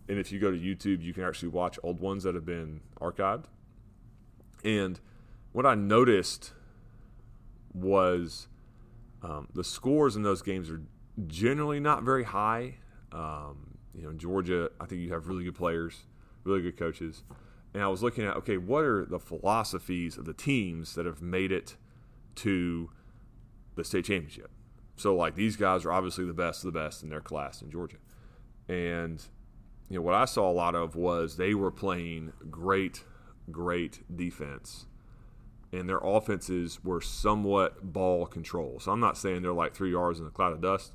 and 0.09 0.19
if 0.19 0.33
you 0.33 0.39
go 0.39 0.51
to 0.51 0.59
YouTube, 0.59 1.03
you 1.03 1.13
can 1.13 1.25
actually 1.25 1.49
watch 1.49 1.79
old 1.83 2.01
ones 2.01 2.25
that 2.25 2.35
have 2.35 2.47
been 2.47 2.81
archived. 3.01 3.45
And 4.65 4.99
what 5.53 5.67
I 5.67 5.75
noticed 5.75 6.53
was 7.73 8.49
um, 9.23 9.49
the 9.55 9.65
scores 9.65 10.17
in 10.17 10.23
those 10.23 10.43
games 10.43 10.71
are 10.71 10.83
generally 11.27 11.81
not 11.81 12.03
very 12.03 12.25
high. 12.25 12.77
Um, 13.13 13.76
you 13.97 14.03
know, 14.03 14.11
in 14.11 14.19
Georgia, 14.19 14.71
I 14.81 14.87
think 14.87 15.01
you 15.01 15.13
have 15.13 15.29
really 15.29 15.45
good 15.45 15.55
players, 15.55 16.05
really 16.45 16.63
good 16.63 16.77
coaches. 16.77 17.23
And 17.75 17.83
I 17.83 17.89
was 17.89 18.03
looking 18.03 18.25
at, 18.25 18.37
okay, 18.37 18.57
what 18.57 18.85
are 18.85 19.05
the 19.05 19.19
philosophies 19.19 20.17
of 20.17 20.25
the 20.25 20.33
teams 20.33 20.95
that 20.95 21.07
have 21.07 21.23
made 21.23 21.53
it 21.53 21.77
to 22.37 22.91
the 23.75 23.85
state 23.85 24.05
championship? 24.05 24.51
So, 24.97 25.15
like, 25.15 25.35
these 25.35 25.57
guys 25.57 25.85
are 25.85 25.93
obviously 25.93 26.25
the 26.25 26.33
best 26.33 26.65
of 26.65 26.73
the 26.73 26.79
best 26.79 27.03
in 27.03 27.11
their 27.11 27.21
class 27.21 27.61
in 27.61 27.71
Georgia. 27.71 27.99
And, 28.69 29.23
you 29.89 29.97
know, 29.97 30.03
what 30.03 30.15
I 30.15 30.25
saw 30.25 30.51
a 30.51 30.53
lot 30.53 30.75
of 30.75 30.97
was 30.97 31.37
they 31.37 31.55
were 31.55 31.71
playing 31.71 32.33
great, 32.51 33.05
great 33.51 34.05
defense 34.15 34.87
and 35.73 35.89
their 35.89 36.01
offenses 36.03 36.83
were 36.85 37.01
somewhat 37.01 37.93
ball 37.93 38.27
control. 38.27 38.79
So 38.81 38.93
I'm 38.93 39.01
not 39.01 39.19
saying 39.19 39.43
they're 39.43 39.53
like 39.53 39.75
three 39.75 39.93
yards 39.93 40.21
in 40.21 40.27
a 40.27 40.31
cloud 40.31 40.53
of 40.53 40.61
dust, 40.61 40.93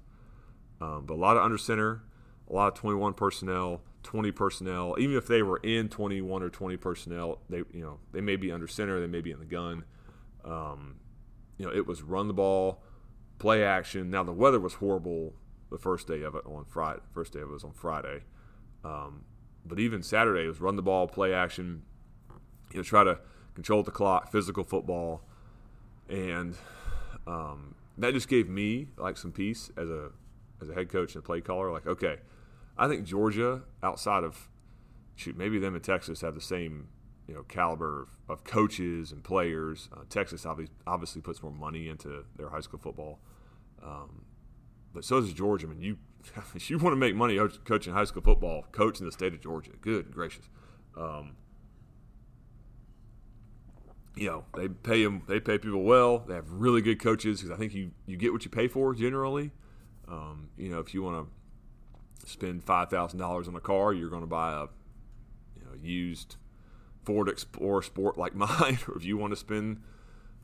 um, 0.80 1.06
but 1.06 1.16
a 1.16 1.16
lot 1.16 1.38
of 1.38 1.44
under 1.44 1.58
center, 1.58 2.04
a 2.52 2.56
lot 2.56 2.68
of 2.68 2.74
21 2.76 3.14
personnel, 3.14 3.82
20 4.04 4.32
personnel. 4.32 4.96
Even 5.00 5.16
if 5.16 5.28
they 5.28 5.42
were 5.42 5.58
in 5.58 5.88
21 5.90 6.44
or 6.44 6.50
20 6.50 6.78
personnel, 6.78 7.40
they 7.50 7.58
you 7.58 7.82
know 7.82 8.00
they 8.12 8.22
may 8.22 8.36
be 8.36 8.52
under 8.52 8.68
center, 8.68 9.00
they 9.00 9.08
may 9.08 9.22
be 9.22 9.32
in 9.32 9.40
the 9.40 9.46
gun. 9.46 9.84
Um, 10.44 10.98
you 11.58 11.66
know, 11.66 11.72
it 11.72 11.88
was 11.88 12.02
run 12.02 12.28
the 12.28 12.34
ball, 12.34 12.84
play 13.40 13.64
action. 13.64 14.10
Now 14.10 14.24
the 14.24 14.34
weather 14.34 14.60
was 14.60 14.76
horrible 14.76 15.34
the 15.70 15.78
first 15.78 16.08
day 16.08 16.24
of 16.24 16.36
it 16.36 16.46
on 16.46 16.66
Friday. 16.66 17.00
First 17.14 17.34
day 17.34 17.40
of 17.40 17.50
it 17.50 17.54
was 17.54 17.64
on 17.64 17.74
Friday, 17.74 18.24
um, 18.84 19.24
but 19.66 19.80
even 19.80 20.04
Saturday 20.04 20.44
it 20.44 20.48
was 20.48 20.60
run 20.60 20.76
the 20.76 20.82
ball, 20.82 21.08
play 21.08 21.34
action. 21.34 21.84
You 22.72 22.78
know, 22.78 22.84
try 22.84 23.04
to 23.04 23.20
control 23.54 23.84
the 23.84 23.92
clock, 23.92 24.32
physical 24.32 24.64
football, 24.64 25.22
and 26.10 26.56
um, 27.28 27.76
that 27.98 28.14
just 28.14 28.28
gave 28.28 28.50
me 28.50 28.88
like 28.98 29.18
some 29.18 29.32
peace 29.32 29.72
as 29.78 29.90
a 29.90 30.10
as 30.62 30.70
a 30.70 30.74
head 30.74 30.90
coach 30.90 31.16
and 31.16 31.24
a 31.24 31.26
play 31.26 31.42
caller. 31.42 31.72
Like, 31.72 31.88
okay, 31.88 32.18
I 32.78 32.88
think 32.88 33.06
Georgia, 33.06 33.64
outside 33.84 34.24
of 34.24 34.50
shoot, 35.16 35.38
maybe 35.38 35.60
them 35.60 35.76
and 35.76 35.84
Texas 35.84 36.22
have 36.22 36.36
the 36.36 36.42
same 36.42 36.88
you 37.28 37.34
know 37.34 37.44
caliber 37.44 38.04
of, 38.04 38.10
of 38.30 38.44
coaches 38.44 39.12
and 39.12 39.24
players. 39.24 39.90
Uh, 39.94 40.02
Texas 40.10 40.46
obviously, 40.46 40.76
obviously 40.88 41.22
puts 41.22 41.42
more 41.42 41.52
money 41.52 41.88
into 41.88 42.26
their 42.36 42.50
high 42.50 42.60
school 42.60 42.80
football, 42.80 43.20
um, 43.84 44.26
but 44.94 45.06
so 45.06 45.22
does 45.22 45.34
Georgia. 45.34 45.68
I 45.68 45.70
mean, 45.70 45.82
you 45.82 45.98
if 46.56 46.70
you 46.70 46.78
want 46.78 46.94
to 46.94 46.98
make 46.98 47.16
money 47.16 47.40
coaching 47.66 47.94
high 47.94 48.04
school 48.04 48.24
football, 48.24 48.66
coach 48.72 49.00
in 49.00 49.06
the 49.06 49.12
state 49.12 49.34
of 49.34 49.42
Georgia. 49.42 49.72
Good 49.82 50.12
gracious. 50.12 50.50
Um, 50.98 51.36
you 54.16 54.28
know 54.28 54.44
they 54.56 54.68
pay 54.68 55.04
them 55.04 55.24
they 55.28 55.40
pay 55.40 55.58
people 55.58 55.84
well 55.84 56.20
they 56.20 56.36
have 56.36 56.52
really 56.52 56.82
good 56.82 57.02
coaches 57.02 57.40
because 57.40 57.56
i 57.56 57.58
think 57.58 57.74
you 57.74 57.92
you 58.06 58.18
get 58.18 58.34
what 58.34 58.44
you 58.44 58.52
pay 58.52 58.68
for 58.68 58.94
generally 58.94 59.52
um, 60.10 60.50
you 60.58 60.70
know 60.70 60.80
if 60.80 60.94
you 60.94 61.02
want 61.02 61.26
to 61.26 61.32
spend 62.28 62.66
$5000 62.66 63.48
on 63.48 63.56
a 63.56 63.60
car 63.60 63.94
you're 63.94 64.10
going 64.10 64.22
to 64.22 64.28
buy 64.28 64.54
a 64.54 64.62
you 65.56 65.66
know 65.66 65.76
used 65.82 66.36
ford 67.04 67.30
explorer 67.30 67.82
sport 67.82 68.18
like 68.18 68.36
mine 68.36 68.80
or 68.88 68.98
if 68.98 69.06
you 69.06 69.18
want 69.18 69.32
to 69.32 69.38
spend 69.38 69.82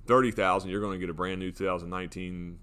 30000 0.05 0.69
you're 0.69 0.81
going 0.81 0.93
to 0.93 0.99
get 0.99 1.09
a 1.09 1.13
brand 1.13 1.39
new 1.39 1.51
2019 1.51 2.59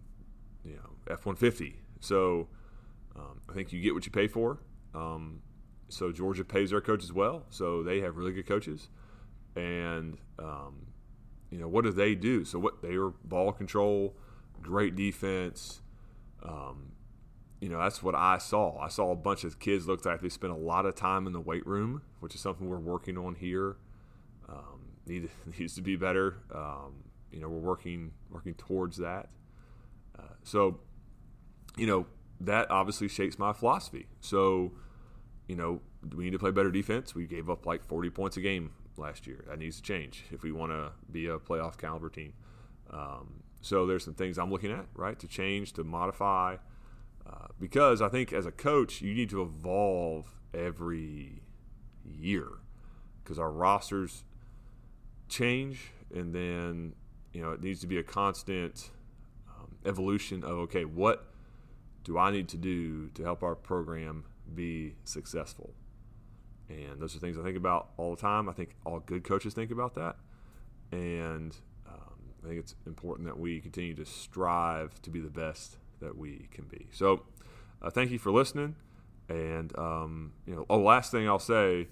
you 0.64 0.74
know 0.74 1.12
f-150 1.12 1.74
so 2.00 2.48
um, 3.16 3.40
i 3.48 3.53
think 3.53 3.72
you 3.72 3.81
get 3.81 3.94
what 3.94 4.07
you 4.07 4.12
pay 4.12 4.27
for 4.27 4.59
um, 4.94 5.40
so 5.88 6.11
georgia 6.12 6.44
pays 6.44 6.70
their 6.70 6.81
coaches 6.81 7.12
well 7.12 7.44
so 7.50 7.83
they 7.83 8.00
have 8.00 8.16
really 8.16 8.33
good 8.33 8.46
coaches 8.46 8.88
and 9.57 10.18
um, 10.38 10.87
you 11.55 11.61
know, 11.61 11.68
what 11.68 11.85
do 11.85 11.92
they 11.92 12.16
do? 12.16 12.44
So 12.44 12.59
what 12.59 12.83
they 12.83 12.96
are 12.96 13.11
ball 13.11 13.53
control, 13.53 14.16
great 14.61 14.96
defense. 14.96 15.83
You 17.64 17.70
know, 17.70 17.79
that's 17.79 18.03
what 18.03 18.14
I 18.14 18.37
saw. 18.37 18.79
I 18.79 18.88
saw 18.88 19.11
a 19.11 19.16
bunch 19.16 19.42
of 19.42 19.59
kids 19.59 19.87
looked 19.87 20.05
like 20.05 20.20
they 20.20 20.29
spent 20.29 20.53
a 20.53 20.57
lot 20.57 20.85
of 20.85 20.94
time 20.94 21.27
in 21.27 21.33
the 21.33 21.40
weight 21.40 21.66
room, 21.66 22.03
which 22.20 22.35
is 22.35 22.42
something 22.42 22.68
we're 22.68 22.77
working 22.77 23.16
on 23.16 23.37
here. 23.37 23.77
Um, 24.46 24.98
need, 25.07 25.31
needs 25.59 25.74
to 25.77 25.81
be 25.81 25.96
better. 25.96 26.37
Um, 26.55 27.05
you 27.33 27.40
know, 27.40 27.48
we're 27.48 27.66
working 27.66 28.11
working 28.31 28.53
towards 28.53 28.98
that. 28.98 29.31
Uh, 30.18 30.35
so, 30.42 30.81
you 31.79 31.87
know, 31.87 32.05
that 32.38 32.70
obviously 32.70 33.09
shapes 33.09 33.38
my 33.38 33.55
philosophy. 33.55 34.09
So, 34.20 34.72
you 35.48 35.57
know, 35.57 35.81
we 36.14 36.24
need 36.24 36.33
to 36.33 36.38
play 36.38 36.50
better 36.50 36.70
defense. 36.70 37.14
We 37.14 37.27
gave 37.27 37.48
up 37.48 37.64
like 37.64 37.83
40 37.83 38.11
points 38.11 38.37
a 38.37 38.42
game 38.42 38.72
last 38.98 39.27
year. 39.27 39.42
That 39.48 39.59
needs 39.59 39.77
to 39.77 39.83
change 39.83 40.24
if 40.31 40.42
we 40.42 40.53
want 40.53 40.72
to 40.72 40.92
be 41.11 41.29
a 41.29 41.38
playoff 41.38 41.79
caliber 41.79 42.11
team. 42.11 42.35
Um, 42.90 43.42
so 43.62 43.87
there's 43.87 44.05
some 44.05 44.12
things 44.12 44.37
I'm 44.37 44.50
looking 44.50 44.70
at, 44.70 44.85
right, 44.94 45.18
to 45.18 45.27
change, 45.27 45.72
to 45.72 45.83
modify, 45.85 46.57
because 47.60 48.02
I 48.02 48.08
think 48.08 48.32
as 48.32 48.46
a 48.46 48.52
coach 48.52 49.00
you 49.00 49.14
need 49.14 49.30
to 49.30 49.42
evolve 49.42 50.34
every 50.52 51.42
year 52.04 52.48
because 53.22 53.38
our 53.38 53.50
rosters 53.50 54.24
change, 55.28 55.92
and 56.14 56.34
then 56.34 56.94
you 57.32 57.42
know 57.42 57.52
it 57.52 57.62
needs 57.62 57.80
to 57.80 57.86
be 57.86 57.98
a 57.98 58.02
constant 58.02 58.90
um, 59.48 59.76
evolution 59.84 60.44
of 60.44 60.58
okay, 60.58 60.84
what 60.84 61.26
do 62.04 62.18
I 62.18 62.30
need 62.30 62.48
to 62.48 62.56
do 62.56 63.08
to 63.10 63.22
help 63.22 63.42
our 63.42 63.54
program 63.54 64.24
be 64.54 64.94
successful? 65.04 65.72
And 66.68 67.00
those 67.00 67.16
are 67.16 67.18
things 67.18 67.38
I 67.38 67.42
think 67.42 67.56
about 67.56 67.90
all 67.96 68.14
the 68.14 68.20
time. 68.20 68.48
I 68.48 68.52
think 68.52 68.76
all 68.84 69.00
good 69.00 69.24
coaches 69.24 69.54
think 69.54 69.70
about 69.70 69.94
that. 69.94 70.16
And 70.92 71.56
um, 71.86 72.20
I 72.42 72.48
think 72.48 72.60
it's 72.60 72.74
important 72.86 73.26
that 73.26 73.38
we 73.38 73.60
continue 73.60 73.94
to 73.94 74.04
strive 74.04 75.00
to 75.02 75.10
be 75.10 75.20
the 75.20 75.28
best 75.28 75.76
that 76.04 76.16
we 76.16 76.48
can 76.50 76.64
be. 76.66 76.86
So 76.92 77.22
uh, 77.82 77.90
thank 77.90 78.10
you 78.10 78.18
for 78.18 78.30
listening. 78.30 78.76
And, 79.28 79.76
um, 79.78 80.32
you 80.46 80.54
know, 80.54 80.66
oh, 80.68 80.78
last 80.78 81.10
thing 81.10 81.26
I'll 81.26 81.38
say 81.38 81.88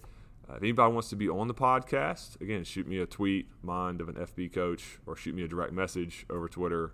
uh, 0.48 0.56
if 0.56 0.62
anybody 0.62 0.92
wants 0.92 1.08
to 1.10 1.16
be 1.16 1.28
on 1.28 1.48
the 1.48 1.54
podcast, 1.54 2.40
again, 2.40 2.64
shoot 2.64 2.86
me 2.86 2.98
a 2.98 3.06
tweet, 3.06 3.48
mind 3.62 4.00
of 4.00 4.08
an 4.08 4.16
FB 4.16 4.52
coach, 4.52 4.98
or 5.06 5.16
shoot 5.16 5.34
me 5.34 5.42
a 5.42 5.48
direct 5.48 5.72
message 5.72 6.26
over 6.28 6.48
Twitter. 6.48 6.92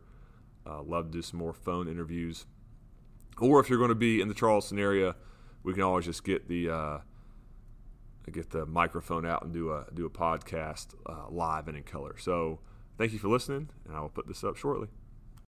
Uh, 0.66 0.83
love 0.83 1.07
to 1.07 1.11
do 1.11 1.22
some 1.22 1.38
more 1.38 1.52
phone 1.52 1.88
interviews. 1.88 2.46
Or 3.40 3.61
if 3.61 3.68
you're 3.68 3.78
going 3.78 3.88
to 3.88 3.94
be 3.94 4.20
in 4.20 4.28
the 4.28 4.35
Charleston 4.35 4.78
area, 4.78 5.16
we 5.62 5.72
can 5.72 5.83
always 5.83 6.04
just 6.04 6.24
get 6.24 6.48
the 6.48 6.70
uh, 6.70 6.98
get 8.31 8.50
the 8.50 8.66
microphone 8.66 9.24
out 9.24 9.42
and 9.42 9.52
do 9.52 9.72
a 9.72 9.87
do 9.94 10.04
a 10.04 10.11
podcast 10.11 10.88
uh, 11.07 11.31
live 11.31 11.68
and 11.68 11.76
in 11.76 11.85
color. 11.85 12.16
So 12.18 12.61
thank 12.98 13.12
you 13.12 13.18
for 13.18 13.28
listening, 13.28 13.70
and 13.87 13.96
I 13.96 14.00
will 14.00 14.09
put 14.09 14.26
this 14.26 14.44
up 14.44 14.57
shortly. 14.57 14.88